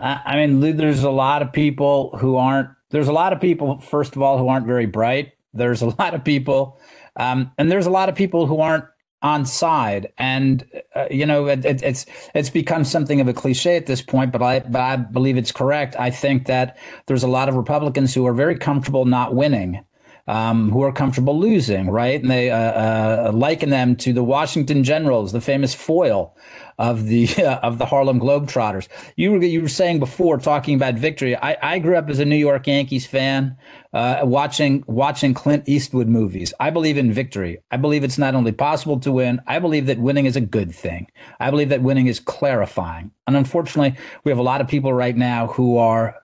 I 0.00 0.34
mean, 0.34 0.76
there's 0.78 1.04
a 1.04 1.10
lot 1.10 1.42
of 1.42 1.52
people 1.52 2.10
who 2.18 2.34
aren't, 2.34 2.70
there's 2.90 3.06
a 3.06 3.12
lot 3.12 3.32
of 3.32 3.40
people, 3.40 3.78
first 3.78 4.16
of 4.16 4.22
all, 4.22 4.36
who 4.36 4.48
aren't 4.48 4.66
very 4.66 4.86
bright. 4.86 5.34
There's 5.54 5.82
a 5.82 5.94
lot 6.00 6.14
of 6.14 6.24
people 6.24 6.80
um, 7.16 7.52
and 7.58 7.70
there's 7.70 7.86
a 7.86 7.90
lot 7.90 8.08
of 8.08 8.14
people 8.14 8.46
who 8.46 8.60
aren't 8.60 8.84
on 9.22 9.44
side. 9.44 10.12
And 10.18 10.64
uh, 10.94 11.06
you 11.10 11.26
know 11.26 11.46
it, 11.46 11.64
it, 11.64 11.82
it's 11.82 12.06
it's 12.34 12.50
become 12.50 12.84
something 12.84 13.20
of 13.20 13.28
a 13.28 13.34
cliche 13.34 13.76
at 13.76 13.86
this 13.86 14.02
point 14.02 14.32
but 14.32 14.42
I, 14.42 14.60
but 14.60 14.80
I 14.80 14.96
believe 14.96 15.36
it's 15.36 15.52
correct. 15.52 15.96
I 15.98 16.10
think 16.10 16.46
that 16.46 16.78
there's 17.06 17.22
a 17.22 17.28
lot 17.28 17.48
of 17.48 17.54
republicans 17.54 18.14
who 18.14 18.26
are 18.26 18.34
very 18.34 18.56
comfortable 18.56 19.04
not 19.04 19.34
winning 19.34 19.84
um, 20.30 20.70
who 20.70 20.84
are 20.84 20.92
comfortable 20.92 21.36
losing, 21.36 21.90
right? 21.90 22.22
And 22.22 22.30
they 22.30 22.52
uh, 22.52 22.56
uh, 22.56 23.32
liken 23.34 23.70
them 23.70 23.96
to 23.96 24.12
the 24.12 24.22
Washington 24.22 24.84
Generals, 24.84 25.32
the 25.32 25.40
famous 25.40 25.74
foil 25.74 26.36
of 26.78 27.06
the 27.06 27.26
uh, 27.38 27.58
of 27.64 27.78
the 27.78 27.84
Harlem 27.84 28.20
Globetrotters. 28.20 28.86
You 29.16 29.32
were 29.32 29.42
you 29.42 29.60
were 29.60 29.68
saying 29.68 29.98
before 29.98 30.38
talking 30.38 30.76
about 30.76 30.94
victory. 30.94 31.34
I, 31.34 31.56
I 31.60 31.78
grew 31.80 31.96
up 31.96 32.08
as 32.08 32.20
a 32.20 32.24
New 32.24 32.36
York 32.36 32.68
Yankees 32.68 33.06
fan, 33.06 33.56
uh, 33.92 34.20
watching 34.22 34.84
watching 34.86 35.34
Clint 35.34 35.68
Eastwood 35.68 36.06
movies. 36.06 36.54
I 36.60 36.70
believe 36.70 36.96
in 36.96 37.12
victory. 37.12 37.58
I 37.72 37.76
believe 37.76 38.04
it's 38.04 38.18
not 38.18 38.36
only 38.36 38.52
possible 38.52 39.00
to 39.00 39.10
win. 39.10 39.40
I 39.48 39.58
believe 39.58 39.86
that 39.86 39.98
winning 39.98 40.26
is 40.26 40.36
a 40.36 40.40
good 40.40 40.72
thing. 40.72 41.08
I 41.40 41.50
believe 41.50 41.70
that 41.70 41.82
winning 41.82 42.06
is 42.06 42.20
clarifying. 42.20 43.10
And 43.26 43.36
unfortunately, 43.36 43.98
we 44.22 44.30
have 44.30 44.38
a 44.38 44.42
lot 44.42 44.60
of 44.60 44.68
people 44.68 44.92
right 44.92 45.16
now 45.16 45.48
who 45.48 45.76
are 45.78 46.22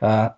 uh, 0.00 0.30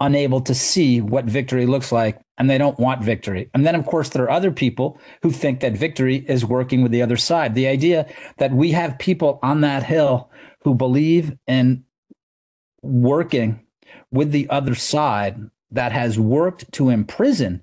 unable 0.00 0.40
to 0.40 0.54
see 0.54 1.00
what 1.00 1.26
victory 1.26 1.66
looks 1.66 1.92
like 1.92 2.20
and 2.38 2.48
they 2.48 2.58
don't 2.58 2.78
want 2.78 3.04
victory. 3.04 3.50
And 3.52 3.66
then, 3.66 3.74
of 3.74 3.84
course, 3.84 4.08
there 4.08 4.24
are 4.24 4.30
other 4.30 4.50
people 4.50 4.98
who 5.22 5.30
think 5.30 5.60
that 5.60 5.76
victory 5.76 6.24
is 6.26 6.44
working 6.44 6.82
with 6.82 6.90
the 6.90 7.02
other 7.02 7.18
side. 7.18 7.54
The 7.54 7.68
idea 7.68 8.10
that 8.38 8.52
we 8.52 8.72
have 8.72 8.98
people 8.98 9.38
on 9.42 9.60
that 9.60 9.82
hill 9.82 10.30
who 10.62 10.74
believe 10.74 11.36
in 11.46 11.84
working 12.82 13.60
with 14.10 14.32
the 14.32 14.48
other 14.48 14.74
side 14.74 15.38
that 15.70 15.92
has 15.92 16.18
worked 16.18 16.72
to 16.72 16.88
imprison 16.88 17.62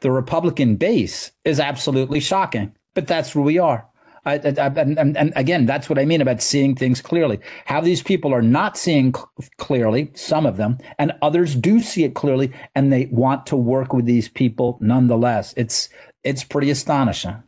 the 0.00 0.10
Republican 0.10 0.76
base 0.76 1.32
is 1.44 1.58
absolutely 1.58 2.20
shocking. 2.20 2.74
But 2.94 3.06
that's 3.06 3.34
where 3.34 3.44
we 3.44 3.58
are. 3.58 3.86
I, 4.34 4.54
I, 4.58 4.66
and, 4.66 5.16
and, 5.16 5.32
again, 5.36 5.66
that's 5.66 5.88
what 5.88 5.98
I 5.98 6.04
mean 6.04 6.20
about 6.20 6.42
seeing 6.42 6.74
things 6.74 7.00
clearly. 7.00 7.38
How 7.64 7.80
these 7.80 8.02
people 8.02 8.34
are 8.34 8.42
not 8.42 8.76
seeing 8.76 9.14
cl- 9.14 9.30
clearly, 9.58 10.10
some 10.14 10.46
of 10.46 10.56
them, 10.56 10.78
and 10.98 11.12
others 11.22 11.54
do 11.54 11.80
see 11.80 12.04
it 12.04 12.14
clearly, 12.14 12.52
and 12.74 12.92
they 12.92 13.06
want 13.06 13.46
to 13.46 13.56
work 13.56 13.92
with 13.92 14.04
these 14.04 14.28
people 14.28 14.78
nonetheless. 14.80 15.54
It's 15.56 15.88
it's 16.24 16.44
pretty 16.44 16.70
astonishing. 16.70 17.42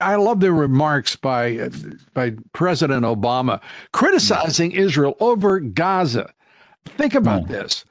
I 0.00 0.16
love 0.16 0.40
the 0.40 0.52
remarks 0.52 1.16
by 1.16 1.70
by 2.12 2.34
President 2.52 3.04
Obama 3.04 3.60
criticizing 3.92 4.72
Israel 4.72 5.16
over 5.20 5.60
Gaza. 5.60 6.32
Think 6.84 7.14
about 7.14 7.44
mm. 7.44 7.48
this. 7.48 7.84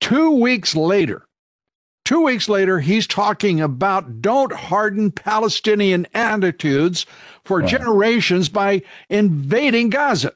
Two 0.00 0.30
weeks 0.30 0.74
later, 0.74 1.26
Two 2.10 2.22
weeks 2.22 2.48
later, 2.48 2.80
he's 2.80 3.06
talking 3.06 3.60
about 3.60 4.20
don't 4.20 4.52
harden 4.52 5.12
Palestinian 5.12 6.08
attitudes 6.12 7.06
for 7.50 7.62
generations 7.62 8.48
by 8.48 8.80
invading 9.08 9.90
Gaza. 9.90 10.34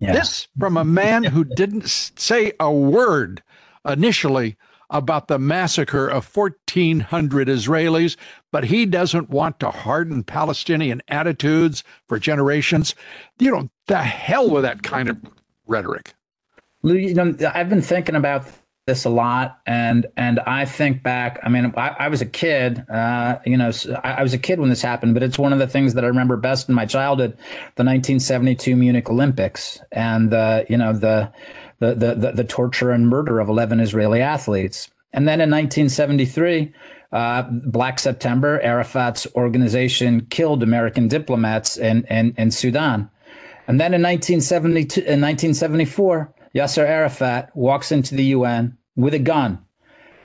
Yeah. 0.00 0.14
This 0.14 0.48
from 0.58 0.76
a 0.76 0.84
man 0.84 1.22
who 1.22 1.44
didn't 1.44 1.86
say 1.86 2.50
a 2.58 2.72
word 2.72 3.44
initially 3.86 4.56
about 4.90 5.28
the 5.28 5.38
massacre 5.38 6.08
of 6.08 6.34
1,400 6.36 7.46
Israelis, 7.46 8.16
but 8.50 8.64
he 8.64 8.86
doesn't 8.86 9.30
want 9.30 9.60
to 9.60 9.70
harden 9.70 10.24
Palestinian 10.24 11.00
attitudes 11.06 11.84
for 12.08 12.18
generations. 12.18 12.96
You 13.38 13.52
know, 13.52 13.70
the 13.86 14.02
hell 14.02 14.50
with 14.50 14.64
that 14.64 14.82
kind 14.82 15.08
of 15.08 15.18
rhetoric. 15.68 16.12
You 16.82 17.14
know, 17.14 17.36
I've 17.54 17.68
been 17.68 17.82
thinking 17.82 18.16
about 18.16 18.46
this 18.92 19.04
a 19.06 19.10
lot 19.10 19.58
and 19.66 20.06
and 20.16 20.38
i 20.40 20.66
think 20.66 21.02
back 21.02 21.40
i 21.42 21.48
mean 21.48 21.72
i, 21.76 21.96
I 22.00 22.08
was 22.08 22.20
a 22.20 22.26
kid 22.26 22.84
uh, 22.90 23.38
you 23.46 23.56
know 23.56 23.72
I, 24.04 24.12
I, 24.12 24.22
was 24.22 24.34
a 24.34 24.38
kid 24.38 24.60
when 24.60 24.68
this 24.68 24.82
happened 24.82 25.14
but 25.14 25.22
it's 25.22 25.38
one 25.38 25.52
of 25.54 25.58
the 25.58 25.66
things 25.66 25.94
that 25.94 26.04
i 26.04 26.08
remember 26.08 26.36
best 26.36 26.68
in 26.68 26.74
my 26.74 26.84
childhood 26.84 27.30
the 27.76 27.84
1972 27.84 28.76
munich 28.76 29.08
olympics 29.08 29.80
and 29.92 30.34
uh, 30.34 30.64
you 30.68 30.76
know 30.76 30.92
the, 30.92 31.32
the 31.78 31.94
the, 31.94 32.14
the 32.14 32.32
the 32.32 32.44
torture 32.44 32.90
and 32.90 33.08
murder 33.08 33.40
of 33.40 33.48
11 33.48 33.80
israeli 33.80 34.20
athletes 34.20 34.90
and 35.14 35.26
then 35.26 35.40
in 35.40 35.50
1973 35.50 36.72
uh, 37.12 37.42
Black 37.42 37.98
September, 37.98 38.58
Arafat's 38.62 39.26
organization 39.34 40.24
killed 40.30 40.62
American 40.62 41.08
diplomats 41.08 41.76
in, 41.76 42.06
in, 42.08 42.34
in 42.38 42.50
Sudan. 42.50 43.10
And 43.68 43.78
then 43.78 43.92
in 43.92 44.00
1972, 44.00 45.00
in 45.02 45.20
1974, 45.20 46.32
Yasser 46.54 46.84
Arafat 46.84 47.54
walks 47.54 47.92
into 47.92 48.14
the 48.14 48.24
UN 48.36 48.76
with 48.96 49.14
a 49.14 49.18
gun. 49.18 49.64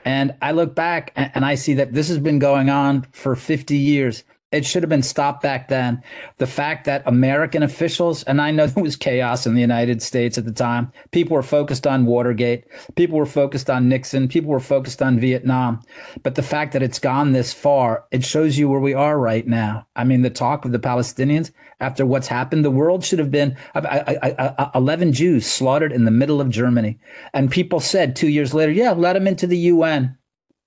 And 0.06 0.36
I 0.42 0.52
look 0.52 0.74
back 0.74 1.12
and 1.16 1.44
I 1.44 1.56
see 1.56 1.74
that 1.76 1.94
this 1.94 2.08
has 2.08 2.20
been 2.20 2.40
going 2.40 2.70
on 2.70 3.08
for 3.12 3.36
50 3.36 3.76
years. 3.76 4.24
It 4.50 4.66
should 4.66 4.82
have 4.82 4.90
been 4.90 5.04
stopped 5.04 5.44
back 5.44 5.68
then. 5.68 6.02
The 6.38 6.48
fact 6.48 6.86
that 6.86 7.04
American 7.06 7.64
officials, 7.64 8.24
and 8.24 8.42
I 8.42 8.52
know 8.52 8.66
there 8.68 8.84
was 8.84 8.96
chaos 8.96 9.46
in 9.46 9.56
the 9.56 9.62
United 9.62 10.02
States 10.02 10.38
at 10.38 10.46
the 10.46 10.54
time, 10.54 10.92
people 11.12 11.36
were 11.36 11.44
focused 11.44 11.86
on 11.86 12.06
Watergate, 12.06 12.64
people 12.96 13.18
were 13.18 13.26
focused 13.26 13.70
on 13.70 13.90
Nixon, 13.90 14.30
people 14.30 14.52
were 14.52 14.62
focused 14.62 15.02
on 15.02 15.20
Vietnam. 15.20 15.82
But 16.24 16.36
the 16.36 16.44
fact 16.44 16.72
that 16.74 16.84
it's 16.84 17.00
gone 17.00 17.34
this 17.34 17.54
far, 17.54 18.06
it 18.12 18.24
shows 18.24 18.58
you 18.58 18.70
where 18.70 18.80
we 18.80 18.94
are 18.94 19.20
right 19.20 19.46
now. 19.46 19.86
I 19.98 20.06
mean, 20.06 20.22
the 20.22 20.30
talk 20.30 20.64
of 20.64 20.72
the 20.72 20.80
Palestinians 20.80 21.52
after 21.80 22.06
what's 22.06 22.28
happened, 22.28 22.66
the 22.66 22.72
world 22.72 23.04
should 23.04 23.20
have 23.20 23.30
been 23.30 23.56
I, 23.76 24.18
I, 24.24 24.54
I, 24.58 24.72
11 24.74 25.14
Jews 25.14 25.46
slaughtered 25.46 25.92
in 25.92 26.06
the 26.06 26.12
middle 26.12 26.42
of 26.42 26.50
Germany. 26.50 26.98
And 27.34 27.52
people 27.52 27.80
said 27.80 28.16
two 28.16 28.30
years 28.30 28.54
later, 28.54 28.72
yeah, 28.72 28.92
let 28.92 29.14
them 29.14 29.28
into 29.28 29.46
the 29.46 29.58
UN. 29.58 30.17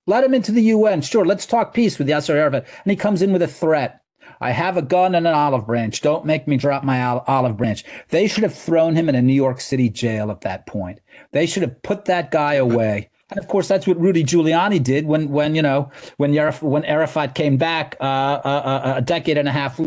Let 0.07 0.23
him 0.23 0.33
into 0.33 0.51
the 0.51 0.63
UN. 0.63 1.01
Sure, 1.01 1.25
let's 1.25 1.45
talk 1.45 1.73
peace 1.73 1.99
with 1.99 2.07
Yasser 2.07 2.35
Arafat. 2.35 2.67
And 2.83 2.91
he 2.91 2.95
comes 2.95 3.21
in 3.21 3.31
with 3.31 3.41
a 3.41 3.47
threat. 3.47 4.01
I 4.39 4.51
have 4.51 4.75
a 4.75 4.81
gun 4.81 5.13
and 5.13 5.27
an 5.27 5.33
olive 5.33 5.67
branch. 5.67 6.01
Don't 6.01 6.25
make 6.25 6.47
me 6.47 6.57
drop 6.57 6.83
my 6.83 7.01
olive 7.03 7.57
branch. 7.57 7.83
They 8.09 8.27
should 8.27 8.43
have 8.43 8.55
thrown 8.55 8.95
him 8.95 9.07
in 9.07 9.15
a 9.15 9.21
New 9.21 9.33
York 9.33 9.61
City 9.61 9.89
jail 9.89 10.31
at 10.31 10.41
that 10.41 10.65
point. 10.65 10.99
They 11.31 11.45
should 11.45 11.61
have 11.61 11.81
put 11.83 12.05
that 12.05 12.31
guy 12.31 12.55
away. 12.55 13.09
And 13.29 13.39
of 13.39 13.47
course, 13.47 13.67
that's 13.67 13.85
what 13.85 13.99
Rudy 13.99 14.23
Giuliani 14.23 14.81
did 14.83 15.05
when, 15.05 15.29
when 15.29 15.53
you 15.55 15.61
know, 15.61 15.91
when 16.17 16.33
Araf- 16.33 16.61
when 16.61 16.83
Arafat 16.83 17.35
came 17.35 17.57
back 17.57 17.95
uh, 18.01 18.03
uh, 18.03 18.81
uh, 18.83 18.93
a 18.97 19.01
decade 19.01 19.37
and 19.37 19.47
a 19.47 19.51
half 19.51 19.79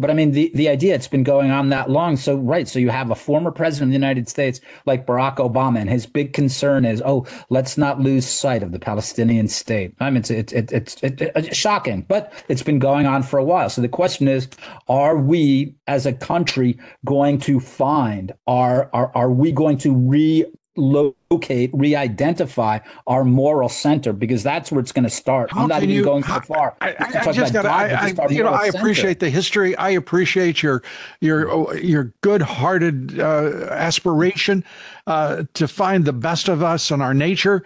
but 0.00 0.10
I 0.10 0.14
mean, 0.14 0.32
the, 0.32 0.50
the 0.54 0.68
idea, 0.68 0.94
it's 0.94 1.08
been 1.08 1.22
going 1.22 1.50
on 1.50 1.68
that 1.68 1.90
long. 1.90 2.16
So, 2.16 2.36
right. 2.36 2.66
So 2.66 2.78
you 2.78 2.88
have 2.88 3.10
a 3.10 3.14
former 3.14 3.50
president 3.50 3.88
of 3.88 3.90
the 3.90 4.06
United 4.06 4.28
States 4.28 4.60
like 4.86 5.06
Barack 5.06 5.36
Obama, 5.36 5.78
and 5.78 5.90
his 5.90 6.06
big 6.06 6.32
concern 6.32 6.84
is, 6.84 7.02
oh, 7.04 7.26
let's 7.50 7.76
not 7.76 8.00
lose 8.00 8.26
sight 8.26 8.62
of 8.62 8.72
the 8.72 8.78
Palestinian 8.78 9.48
state. 9.48 9.94
I 10.00 10.10
mean, 10.10 10.18
it's, 10.18 10.30
it, 10.30 10.52
it, 10.52 10.72
it's, 10.72 11.02
it, 11.02 11.20
it's 11.20 11.56
shocking, 11.56 12.06
but 12.08 12.32
it's 12.48 12.62
been 12.62 12.78
going 12.78 13.06
on 13.06 13.22
for 13.22 13.38
a 13.38 13.44
while. 13.44 13.68
So 13.68 13.82
the 13.82 13.88
question 13.88 14.26
is, 14.26 14.48
are 14.88 15.16
we 15.16 15.74
as 15.86 16.06
a 16.06 16.12
country 16.12 16.78
going 17.04 17.38
to 17.40 17.60
find, 17.60 18.32
are, 18.46 18.90
are, 18.92 19.12
are 19.14 19.30
we 19.30 19.52
going 19.52 19.78
to 19.78 19.94
re 19.94 20.46
locate, 20.76 21.70
re-identify 21.72 22.78
our 23.06 23.24
moral 23.24 23.68
center 23.68 24.12
because 24.12 24.42
that's 24.42 24.70
where 24.70 24.80
it's 24.80 24.92
going 24.92 25.04
to 25.04 25.10
start. 25.10 25.50
How 25.50 25.62
I'm 25.62 25.68
not 25.68 25.82
even 25.82 25.94
you, 25.94 26.04
going 26.04 26.22
so 26.22 26.40
far. 26.40 26.76
I, 26.80 26.90
I, 26.90 27.28
I 27.28 27.32
just 27.32 27.52
got. 27.52 27.66
I, 27.66 28.12
I 28.18 28.28
you 28.28 28.42
know, 28.42 28.50
I 28.50 28.66
appreciate 28.66 29.20
the 29.20 29.30
history. 29.30 29.76
I 29.76 29.90
appreciate 29.90 30.62
your 30.62 30.82
your 31.20 31.76
your 31.76 32.12
good-hearted 32.20 33.18
uh, 33.18 33.66
aspiration 33.70 34.64
uh, 35.06 35.44
to 35.54 35.68
find 35.68 36.04
the 36.04 36.12
best 36.12 36.48
of 36.48 36.62
us 36.62 36.90
and 36.90 37.02
our 37.02 37.14
nature. 37.14 37.64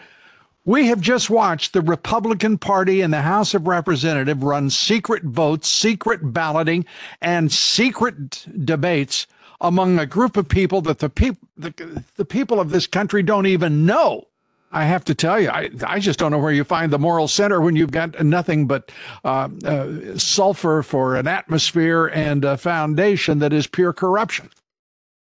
We 0.66 0.86
have 0.86 1.02
just 1.02 1.28
watched 1.28 1.74
the 1.74 1.82
Republican 1.82 2.56
Party 2.56 3.02
in 3.02 3.10
the 3.10 3.20
House 3.20 3.52
of 3.52 3.66
Representatives 3.66 4.42
run 4.42 4.70
secret 4.70 5.22
votes, 5.22 5.68
secret 5.68 6.32
balloting, 6.32 6.86
and 7.20 7.52
secret 7.52 8.46
debates 8.64 9.26
among 9.64 9.98
a 9.98 10.06
group 10.06 10.36
of 10.36 10.46
people 10.46 10.82
that 10.82 10.98
the 10.98 11.08
people 11.08 11.48
the, 11.56 12.04
the 12.16 12.24
people 12.24 12.60
of 12.60 12.70
this 12.70 12.86
country 12.86 13.22
don't 13.22 13.46
even 13.46 13.86
know. 13.86 14.28
I 14.70 14.84
have 14.84 15.04
to 15.04 15.14
tell 15.14 15.40
you, 15.40 15.50
I, 15.50 15.70
I 15.86 16.00
just 16.00 16.18
don't 16.18 16.32
know 16.32 16.38
where 16.38 16.52
you 16.52 16.64
find 16.64 16.92
the 16.92 16.98
moral 16.98 17.28
center 17.28 17.60
when 17.60 17.76
you've 17.76 17.92
got 17.92 18.22
nothing 18.24 18.66
but 18.66 18.90
uh, 19.24 19.48
uh, 19.64 20.18
sulfur 20.18 20.82
for 20.82 21.14
an 21.14 21.28
atmosphere 21.28 22.06
and 22.06 22.44
a 22.44 22.56
foundation 22.56 23.38
that 23.38 23.52
is 23.52 23.68
pure 23.68 23.92
corruption. 23.92 24.50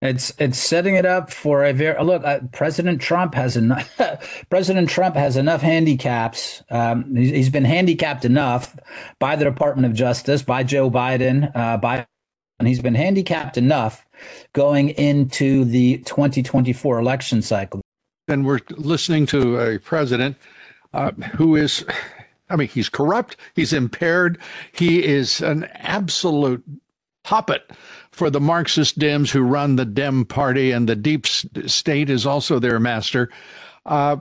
It's 0.02 0.34
it's 0.38 0.58
setting 0.58 0.96
it 0.96 1.06
up 1.06 1.32
for 1.32 1.64
a 1.64 1.72
very 1.74 2.02
look. 2.04 2.24
Uh, 2.26 2.40
President 2.52 3.02
Trump 3.02 3.36
has 3.36 3.56
enough. 3.56 3.98
President 4.50 4.90
Trump 4.90 5.16
has 5.16 5.38
enough 5.38 5.62
handicaps. 5.62 6.64
Um, 6.70 7.16
he's, 7.16 7.30
he's 7.30 7.50
been 7.50 7.66
handicapped 7.66 8.26
enough 8.26 8.78
by 9.20 9.36
the 9.36 9.46
Department 9.46 9.86
of 9.86 9.94
Justice, 9.94 10.42
by 10.42 10.64
Joe 10.64 10.90
Biden, 10.90 11.56
uh, 11.56 11.78
by 11.78 12.06
and 12.60 12.68
he's 12.68 12.82
been 12.82 12.96
handicapped 12.96 13.58
enough 13.58 14.06
going 14.54 14.90
into 14.90 15.66
the 15.66 15.98
2024 16.00 17.00
election 17.00 17.42
cycle. 17.42 17.82
And 18.28 18.46
we're 18.46 18.62
listening 18.70 19.26
to 19.28 19.60
a 19.60 19.80
president 19.80 20.38
uh, 20.94 21.12
who 21.36 21.56
is, 21.56 21.86
I 22.50 22.56
mean, 22.56 22.68
he's 22.68 22.90
corrupt, 22.90 23.38
he's 23.56 23.74
impaired, 23.74 24.38
he 24.72 25.04
is 25.04 25.42
an 25.42 25.66
absolute 25.74 26.64
puppet 27.24 27.70
for 28.12 28.30
the 28.30 28.40
Marxist 28.40 29.00
Dems 29.00 29.32
who 29.32 29.42
run 29.42 29.76
the 29.76 29.86
Dem 29.86 30.26
party, 30.26 30.72
and 30.72 30.88
the 30.88 30.96
deep 30.96 31.26
state 31.26 32.10
is 32.10 32.26
also 32.26 32.60
their 32.60 32.80
master. 32.80 33.30
Uh, 33.86 34.18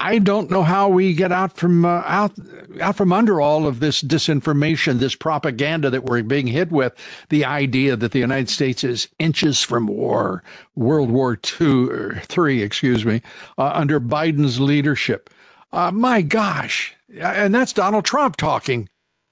I 0.00 0.18
don't 0.18 0.50
know 0.50 0.62
how 0.62 0.88
we 0.88 1.14
get 1.14 1.32
out 1.32 1.56
from 1.56 1.84
uh, 1.84 2.02
out 2.06 2.32
out 2.80 2.96
from 2.96 3.12
under 3.12 3.40
all 3.40 3.66
of 3.66 3.80
this 3.80 4.02
disinformation, 4.02 4.98
this 4.98 5.14
propaganda 5.14 5.90
that 5.90 6.04
we're 6.04 6.22
being 6.22 6.46
hit 6.46 6.70
with. 6.70 6.94
The 7.28 7.44
idea 7.44 7.96
that 7.96 8.12
the 8.12 8.18
United 8.18 8.48
States 8.48 8.84
is 8.84 9.08
inches 9.18 9.62
from 9.62 9.86
war, 9.86 10.42
World 10.76 11.10
War 11.10 11.36
Two 11.36 11.90
or 11.90 12.20
three, 12.24 12.62
excuse 12.62 13.04
me, 13.04 13.22
uh, 13.56 13.72
under 13.74 14.00
Biden's 14.00 14.60
leadership. 14.60 15.30
Uh, 15.72 15.90
my 15.90 16.22
gosh, 16.22 16.94
and 17.20 17.54
that's 17.54 17.72
Donald 17.72 18.04
Trump 18.04 18.36
talking. 18.36 18.88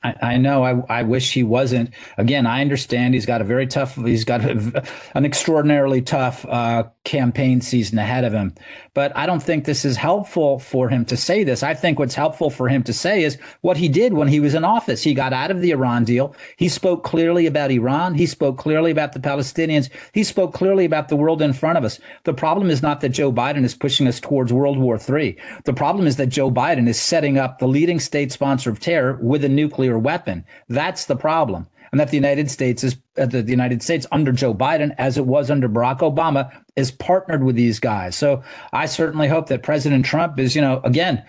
I, 0.07 0.35
I 0.35 0.37
know. 0.37 0.63
I, 0.63 1.01
I 1.01 1.03
wish 1.03 1.33
he 1.33 1.43
wasn't. 1.43 1.91
Again, 2.17 2.47
I 2.47 2.61
understand 2.61 3.15
he's 3.15 3.27
got 3.27 3.41
a 3.41 3.45
very 3.45 3.67
tough. 3.67 3.97
He's 3.97 4.25
got 4.25 4.45
a, 4.45 4.85
an 5.15 5.25
extraordinarily 5.25 6.03
tough 6.03 6.45
uh, 6.47 6.85
campaign 7.05 7.61
season 7.61 7.99
ahead 7.99 8.25
of 8.25 8.33
him. 8.33 8.55
But 8.95 9.17
I 9.17 9.27
don't 9.27 9.43
think 9.43 9.65
this 9.65 9.85
is 9.85 9.97
helpful 9.97 10.59
for 10.59 10.89
him 10.89 11.05
to 11.07 11.17
say 11.17 11.45
this. 11.45 11.63
I 11.63 11.75
think 11.75 11.99
what's 11.99 12.15
helpful 12.15 12.51
for 12.51 12.69
him 12.69 12.83
to 12.85 12.93
say 12.93 13.25
is 13.25 13.39
what 13.61 13.77
he 13.77 13.89
did 13.89 14.13
when 14.13 14.29
he 14.29 14.41
was 14.41 14.55
in 14.55 14.65
office. 14.65 15.03
He 15.03 15.15
got 15.15 15.33
out 15.33 15.51
of 15.51 15.61
the 15.61 15.71
Iran 15.71 16.05
deal. 16.05 16.35
He 16.57 16.69
spoke 16.69 17.05
clearly 17.05 17.47
about 17.47 17.71
Iran. 17.71 18.15
He 18.15 18.27
spoke 18.27 18.59
clearly 18.59 18.91
about 18.91 19.13
the 19.13 19.21
Palestinians. 19.21 19.91
He 20.13 20.25
spoke 20.25 20.55
clearly 20.55 20.85
about 20.85 21.09
the 21.09 21.17
world 21.17 21.43
in 21.43 21.53
front 21.53 21.79
of 21.79 21.85
us. 21.85 21.99
The 22.25 22.35
problem 22.35 22.71
is 22.71 22.83
not 22.83 23.01
that 23.01 23.11
Joe 23.11 23.33
Biden 23.33 23.65
is 23.65 23.75
pushing 23.75 24.07
us 24.09 24.21
towards 24.21 24.53
World 24.53 24.79
War 24.79 24.99
III. 24.99 25.37
The 25.65 25.75
problem 25.75 26.07
is 26.07 26.17
that 26.17 26.29
Joe 26.29 26.51
Biden 26.51 26.89
is 26.89 27.01
setting 27.01 27.39
up 27.39 27.59
the 27.59 27.69
leading 27.69 28.01
state 28.01 28.33
sponsor 28.33 28.71
of 28.71 28.81
terror 28.81 29.19
with 29.23 29.45
a 29.45 29.49
nuclear 29.49 29.96
weapon. 29.99 30.45
That's 30.69 31.07
the 31.07 31.17
problem 31.17 31.67
and 31.97 32.01
that 32.01 32.11
the 32.11 32.17
United 32.17 32.51
States 32.51 32.85
is 32.85 32.97
uh, 33.19 33.27
the 33.27 33.43
United 33.43 33.83
States 33.83 34.07
under 34.13 34.33
Joe 34.33 34.55
Biden, 34.55 34.95
as 34.99 35.17
it 35.17 35.27
was 35.27 35.51
under 35.51 35.69
Barack 35.69 36.01
Obama, 36.01 36.51
is 36.77 36.91
partnered 36.91 37.45
with 37.45 37.57
these 37.57 37.81
guys. 37.81 38.17
So 38.17 38.43
I 38.73 38.87
certainly 38.87 39.29
hope 39.29 39.49
that 39.49 39.63
President 39.63 40.05
Trump 40.05 40.39
is, 40.39 40.55
you 40.55 40.63
know, 40.63 40.81
again. 40.85 41.25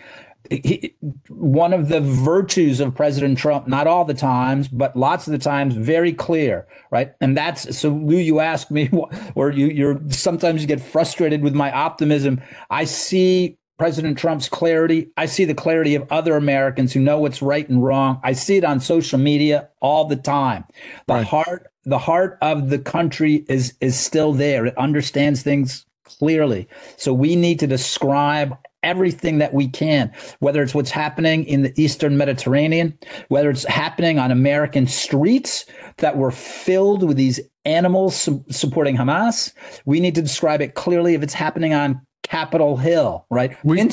He, 0.50 0.96
one 1.28 1.74
of 1.74 1.90
the 1.90 2.00
virtues 2.00 2.80
of 2.80 2.96
President 2.96 3.38
Trump, 3.38 3.68
not 3.68 3.86
all 3.86 4.06
the 4.06 4.14
times, 4.14 4.70
but 4.70 4.96
lots 4.96 5.28
of 5.28 5.32
the 5.32 5.40
times, 5.40 5.76
very 5.76 6.14
clear, 6.14 6.66
right? 6.90 7.14
And 7.20 7.36
that's 7.36 7.78
so. 7.78 7.90
Lou, 7.90 8.16
you 8.16 8.40
ask 8.40 8.72
me, 8.72 8.90
or 9.36 9.52
you, 9.52 9.68
you're 9.68 10.02
sometimes 10.10 10.62
you 10.62 10.68
get 10.68 10.80
frustrated 10.80 11.44
with 11.44 11.54
my 11.54 11.70
optimism. 11.72 12.42
I 12.70 12.86
see 12.86 13.58
President 13.78 14.18
Trump's 14.18 14.50
clarity. 14.50 15.10
I 15.18 15.28
see 15.28 15.46
the 15.46 15.54
clarity 15.54 15.96
of 15.96 16.12
other 16.12 16.36
Americans 16.36 16.94
who 16.94 17.00
know 17.00 17.20
what's 17.20 17.42
right 17.42 17.68
and 17.70 17.84
wrong. 17.84 18.20
I 18.24 18.34
see 18.34 18.58
it 18.58 18.64
on 18.64 18.80
social 18.80 19.20
media 19.20 19.70
all 19.82 20.06
the 20.06 20.16
time. 20.16 20.66
The 21.08 21.16
right. 21.16 21.26
heart, 21.26 21.68
the 21.86 22.00
heart 22.00 22.38
of 22.42 22.70
the 22.70 22.80
country 22.80 23.46
is 23.48 23.74
is 23.80 24.00
still 24.00 24.34
there. 24.34 24.66
It 24.66 24.78
understands 24.78 25.44
things 25.44 25.86
clearly. 26.04 26.68
So 26.98 27.14
we 27.14 27.36
need 27.36 27.60
to 27.60 27.68
describe 27.68 28.58
everything 28.84 29.40
that 29.40 29.54
we 29.54 29.68
can, 29.68 30.12
whether 30.40 30.62
it's 30.62 30.74
what's 30.74 30.92
happening 30.92 31.44
in 31.46 31.64
the 31.64 31.74
Eastern 31.82 32.18
Mediterranean, 32.18 32.98
whether 33.28 33.50
it's 33.50 33.66
happening 33.66 34.18
on 34.18 34.32
American 34.32 34.88
streets 34.88 35.66
that 35.98 36.18
were 36.18 36.32
filled 36.32 37.04
with 37.04 37.18
these 37.18 37.40
animals 37.66 38.16
su- 38.16 38.44
supporting 38.50 38.96
Hamas. 38.96 39.52
We 39.86 40.00
need 40.00 40.16
to 40.16 40.22
describe 40.22 40.62
it 40.62 40.76
clearly 40.76 41.16
if 41.16 41.24
it's 41.24 41.34
happening 41.34 41.74
on 41.74 42.02
Capitol 42.30 42.78
Hill, 42.78 43.26
right? 43.30 43.58
We, 43.64 43.80
In, 43.80 43.92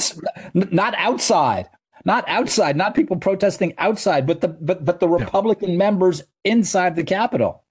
not 0.55 0.95
outside, 0.97 1.69
not 2.05 2.25
outside, 2.29 2.77
not 2.77 2.95
people 2.95 3.17
protesting 3.17 3.75
outside, 3.79 4.27
but 4.27 4.41
the 4.41 4.49
but 4.49 4.85
but 4.85 5.01
the 5.01 5.09
Republican 5.09 5.71
yeah. 5.71 5.79
members 5.79 6.23
inside 6.45 6.97
the 6.97 7.05
Capitol. 7.05 7.64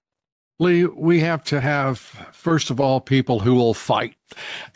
Lee, 0.60 0.84
we 0.84 1.18
have 1.18 1.42
to 1.44 1.60
have, 1.60 1.98
first 1.98 2.70
of 2.70 2.78
all, 2.78 3.00
people 3.00 3.40
who 3.40 3.56
will 3.56 3.74
fight. 3.74 4.14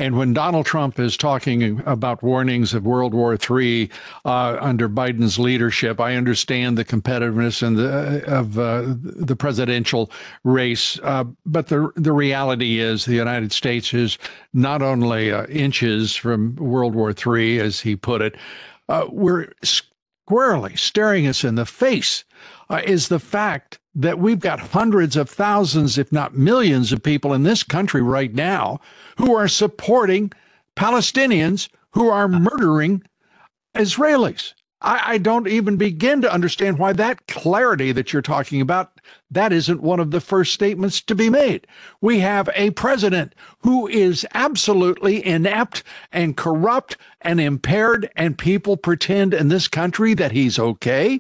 And 0.01 0.17
when 0.17 0.33
Donald 0.33 0.67
Trump 0.67 0.99
is 0.99 1.17
talking 1.17 1.81
about 1.87 2.21
warnings 2.21 2.75
of 2.75 2.85
World 2.85 3.15
War 3.15 3.39
III 3.39 3.89
uh, 4.25 4.59
under 4.61 4.89
Biden's 4.89 5.39
leadership, 5.39 6.01
I 6.01 6.17
understand 6.17 6.77
the 6.77 6.85
competitiveness 6.85 7.63
and 7.65 7.77
the, 7.77 8.25
of 8.27 8.59
uh, 8.59 8.83
the 8.87 9.37
presidential 9.37 10.11
race. 10.43 10.99
Uh, 11.03 11.25
but 11.47 11.69
the 11.69 11.93
the 11.95 12.13
reality 12.13 12.81
is, 12.81 13.05
the 13.05 13.15
United 13.15 13.53
States 13.53 13.95
is 13.95 14.19
not 14.53 14.83
only 14.83 15.31
uh, 15.31 15.47
inches 15.47 16.17
from 16.17 16.57
World 16.57 16.97
War 16.97 17.13
III, 17.13 17.61
as 17.61 17.81
he 17.81 17.95
put 17.95 18.21
it. 18.21 18.37
Uh, 18.89 19.07
we're 19.11 19.53
squarely 19.63 20.75
staring 20.77 21.27
us 21.27 21.45
in 21.45 21.55
the 21.55 21.67
face. 21.67 22.25
Uh, 22.71 22.83
is 22.85 23.09
the 23.09 23.19
fact 23.19 23.79
that 23.95 24.19
we've 24.19 24.41
got 24.41 24.61
hundreds 24.61 25.17
of 25.17 25.29
thousands, 25.29 25.97
if 25.97 26.13
not 26.13 26.37
millions, 26.37 26.93
of 26.93 27.03
people 27.03 27.33
in 27.33 27.43
this 27.43 27.63
country 27.63 28.03
right 28.03 28.35
now 28.35 28.79
who 29.17 29.35
are 29.35 29.49
supporting 29.49 30.31
Palestinians 30.77 31.69
who 31.91 32.09
are 32.09 32.29
murdering 32.29 33.03
Israelis. 33.75 34.55
I, 34.81 35.15
I, 35.15 35.19
don't 35.19 35.49
even 35.49 35.77
begin 35.77 36.23
to 36.23 36.33
understand 36.33 36.79
why 36.79 36.93
that 36.93 37.27
clarity 37.27 37.91
that 37.91 38.13
you're 38.13 38.23
talking 38.23 38.61
about, 38.61 39.01
that 39.31 39.53
isn't 39.53 39.83
one 39.83 39.99
of 39.99 40.13
the 40.13 40.21
first 40.21 40.55
statements 40.55 41.01
to 41.03 41.17
be 41.17 41.29
made. 41.29 41.67
We 42.01 42.21
have 42.21 42.49
a 42.55 42.71
president 42.71 43.35
who 43.61 43.89
is 43.89 44.25
absolutely 44.35 45.27
inept 45.27 45.83
and 46.13 46.37
corrupt 46.37 46.97
and 47.23 47.41
impaired, 47.41 48.09
and 48.15 48.39
people 48.39 48.77
pretend 48.77 49.35
in 49.35 49.49
this 49.49 49.67
country 49.67 50.15
that 50.15 50.31
he's 50.31 50.61
okay. 50.61 51.19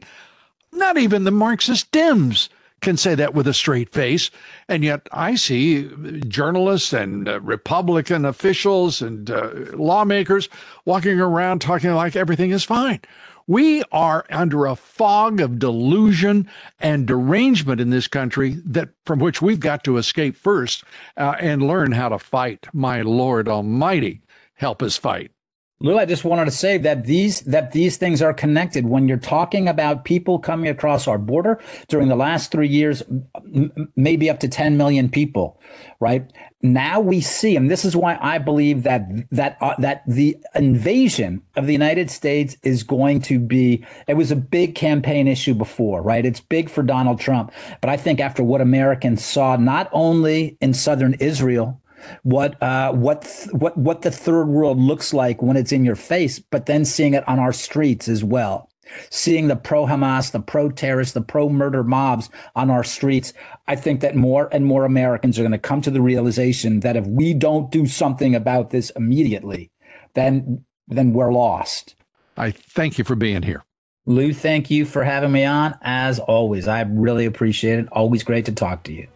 Not 0.78 0.96
even 0.96 1.24
the 1.24 1.32
Marxist 1.32 1.90
Dems 1.90 2.48
can 2.80 2.96
say 2.96 3.16
that 3.16 3.34
with 3.34 3.48
a 3.48 3.52
straight 3.52 3.92
face. 3.92 4.30
And 4.68 4.84
yet 4.84 5.08
I 5.10 5.34
see 5.34 5.90
journalists 6.28 6.92
and 6.92 7.28
uh, 7.28 7.40
Republican 7.40 8.24
officials 8.24 9.02
and 9.02 9.28
uh, 9.28 9.50
lawmakers 9.74 10.48
walking 10.84 11.18
around 11.18 11.60
talking 11.60 11.90
like 11.94 12.14
everything 12.14 12.52
is 12.52 12.62
fine. 12.62 13.00
We 13.48 13.82
are 13.90 14.24
under 14.30 14.66
a 14.66 14.76
fog 14.76 15.40
of 15.40 15.58
delusion 15.58 16.48
and 16.78 17.08
derangement 17.08 17.80
in 17.80 17.90
this 17.90 18.06
country 18.06 18.58
that 18.64 18.90
from 19.04 19.18
which 19.18 19.42
we've 19.42 19.58
got 19.58 19.82
to 19.82 19.96
escape 19.96 20.36
first 20.36 20.84
uh, 21.16 21.34
and 21.40 21.60
learn 21.60 21.90
how 21.90 22.10
to 22.10 22.20
fight. 22.20 22.68
My 22.72 23.02
Lord 23.02 23.48
Almighty, 23.48 24.20
help 24.54 24.80
us 24.80 24.96
fight. 24.96 25.32
Lou, 25.80 25.96
I 25.96 26.06
just 26.06 26.24
wanted 26.24 26.46
to 26.46 26.50
say 26.50 26.76
that 26.78 27.04
these 27.04 27.42
that 27.42 27.70
these 27.70 27.98
things 27.98 28.20
are 28.20 28.34
connected. 28.34 28.84
When 28.84 29.06
you're 29.06 29.16
talking 29.16 29.68
about 29.68 30.04
people 30.04 30.40
coming 30.40 30.68
across 30.68 31.06
our 31.06 31.18
border 31.18 31.60
during 31.86 32.08
the 32.08 32.16
last 32.16 32.50
three 32.50 32.66
years, 32.66 33.04
m- 33.36 33.92
maybe 33.94 34.28
up 34.28 34.40
to 34.40 34.48
10 34.48 34.76
million 34.76 35.08
people, 35.08 35.60
right? 36.00 36.28
Now 36.62 36.98
we 36.98 37.20
see, 37.20 37.54
and 37.54 37.70
this 37.70 37.84
is 37.84 37.94
why 37.94 38.18
I 38.20 38.38
believe 38.38 38.82
that 38.82 39.02
that 39.30 39.56
uh, 39.60 39.76
that 39.78 40.02
the 40.08 40.36
invasion 40.56 41.42
of 41.54 41.66
the 41.66 41.72
United 41.74 42.10
States 42.10 42.56
is 42.64 42.82
going 42.82 43.20
to 43.22 43.38
be. 43.38 43.84
It 44.08 44.14
was 44.14 44.32
a 44.32 44.36
big 44.36 44.74
campaign 44.74 45.28
issue 45.28 45.54
before, 45.54 46.02
right? 46.02 46.26
It's 46.26 46.40
big 46.40 46.70
for 46.70 46.82
Donald 46.82 47.20
Trump, 47.20 47.52
but 47.80 47.88
I 47.88 47.96
think 47.96 48.18
after 48.18 48.42
what 48.42 48.60
Americans 48.60 49.24
saw, 49.24 49.54
not 49.54 49.88
only 49.92 50.58
in 50.60 50.74
southern 50.74 51.14
Israel 51.14 51.80
what 52.22 52.60
uh, 52.62 52.92
what 52.92 53.46
what 53.52 53.76
what 53.76 54.02
the 54.02 54.10
third 54.10 54.46
world 54.46 54.78
looks 54.78 55.12
like 55.12 55.42
when 55.42 55.56
it's 55.56 55.72
in 55.72 55.84
your 55.84 55.96
face, 55.96 56.38
but 56.38 56.66
then 56.66 56.84
seeing 56.84 57.14
it 57.14 57.26
on 57.28 57.38
our 57.38 57.52
streets 57.52 58.08
as 58.08 58.24
well. 58.24 58.68
Seeing 59.10 59.48
the 59.48 59.56
pro 59.56 59.86
Hamas, 59.86 60.32
the 60.32 60.40
pro 60.40 60.70
terrorist, 60.70 61.14
the 61.14 61.20
pro 61.20 61.48
murder 61.48 61.84
mobs 61.84 62.30
on 62.56 62.70
our 62.70 62.84
streets, 62.84 63.34
I 63.66 63.76
think 63.76 64.00
that 64.00 64.16
more 64.16 64.48
and 64.50 64.64
more 64.64 64.84
Americans 64.84 65.38
are 65.38 65.42
going 65.42 65.52
to 65.52 65.58
come 65.58 65.82
to 65.82 65.90
the 65.90 66.00
realization 66.00 66.80
that 66.80 66.96
if 66.96 67.06
we 67.06 67.34
don't 67.34 67.70
do 67.70 67.86
something 67.86 68.34
about 68.34 68.70
this 68.70 68.90
immediately, 68.90 69.70
then 70.14 70.64
then 70.86 71.12
we're 71.12 71.32
lost. 71.32 71.96
I 72.36 72.50
thank 72.50 72.98
you 72.98 73.04
for 73.04 73.14
being 73.14 73.42
here. 73.42 73.64
Lou, 74.06 74.32
thank 74.32 74.70
you 74.70 74.86
for 74.86 75.04
having 75.04 75.32
me 75.32 75.44
on. 75.44 75.76
As 75.82 76.18
always, 76.18 76.66
I 76.66 76.80
really 76.80 77.26
appreciate 77.26 77.78
it. 77.78 77.88
Always 77.92 78.22
great 78.22 78.46
to 78.46 78.52
talk 78.52 78.84
to 78.84 78.92
you. 78.92 79.06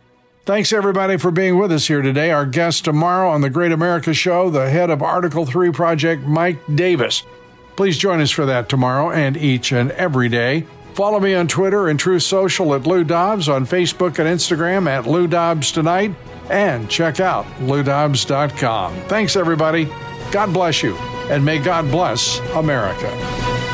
Thanks, 0.44 0.72
everybody, 0.72 1.18
for 1.18 1.30
being 1.30 1.56
with 1.56 1.70
us 1.70 1.86
here 1.86 2.02
today. 2.02 2.32
Our 2.32 2.46
guest 2.46 2.84
tomorrow 2.84 3.30
on 3.30 3.42
the 3.42 3.50
Great 3.50 3.70
America 3.70 4.12
Show, 4.12 4.50
the 4.50 4.68
head 4.68 4.90
of 4.90 5.00
Article 5.00 5.46
3 5.46 5.70
Project, 5.70 6.22
Mike 6.24 6.58
Davis. 6.74 7.22
Please 7.76 7.96
join 7.96 8.20
us 8.20 8.32
for 8.32 8.44
that 8.46 8.68
tomorrow 8.68 9.12
and 9.12 9.36
each 9.36 9.70
and 9.70 9.92
every 9.92 10.28
day. 10.28 10.66
Follow 10.94 11.20
me 11.20 11.34
on 11.34 11.46
Twitter 11.46 11.88
and 11.88 11.98
Truth 11.98 12.24
Social 12.24 12.74
at 12.74 12.88
Lou 12.88 13.04
Dobbs, 13.04 13.48
on 13.48 13.64
Facebook 13.64 14.18
and 14.18 14.28
Instagram 14.28 14.88
at 14.88 15.06
Lou 15.06 15.28
Dobbs 15.28 15.70
Tonight, 15.70 16.12
and 16.50 16.90
check 16.90 17.20
out 17.20 17.46
loudobbs.com. 17.60 18.94
Thanks, 19.02 19.36
everybody. 19.36 19.84
God 20.32 20.52
bless 20.52 20.82
you, 20.82 20.96
and 21.30 21.44
may 21.44 21.60
God 21.60 21.88
bless 21.88 22.40
America. 22.56 23.71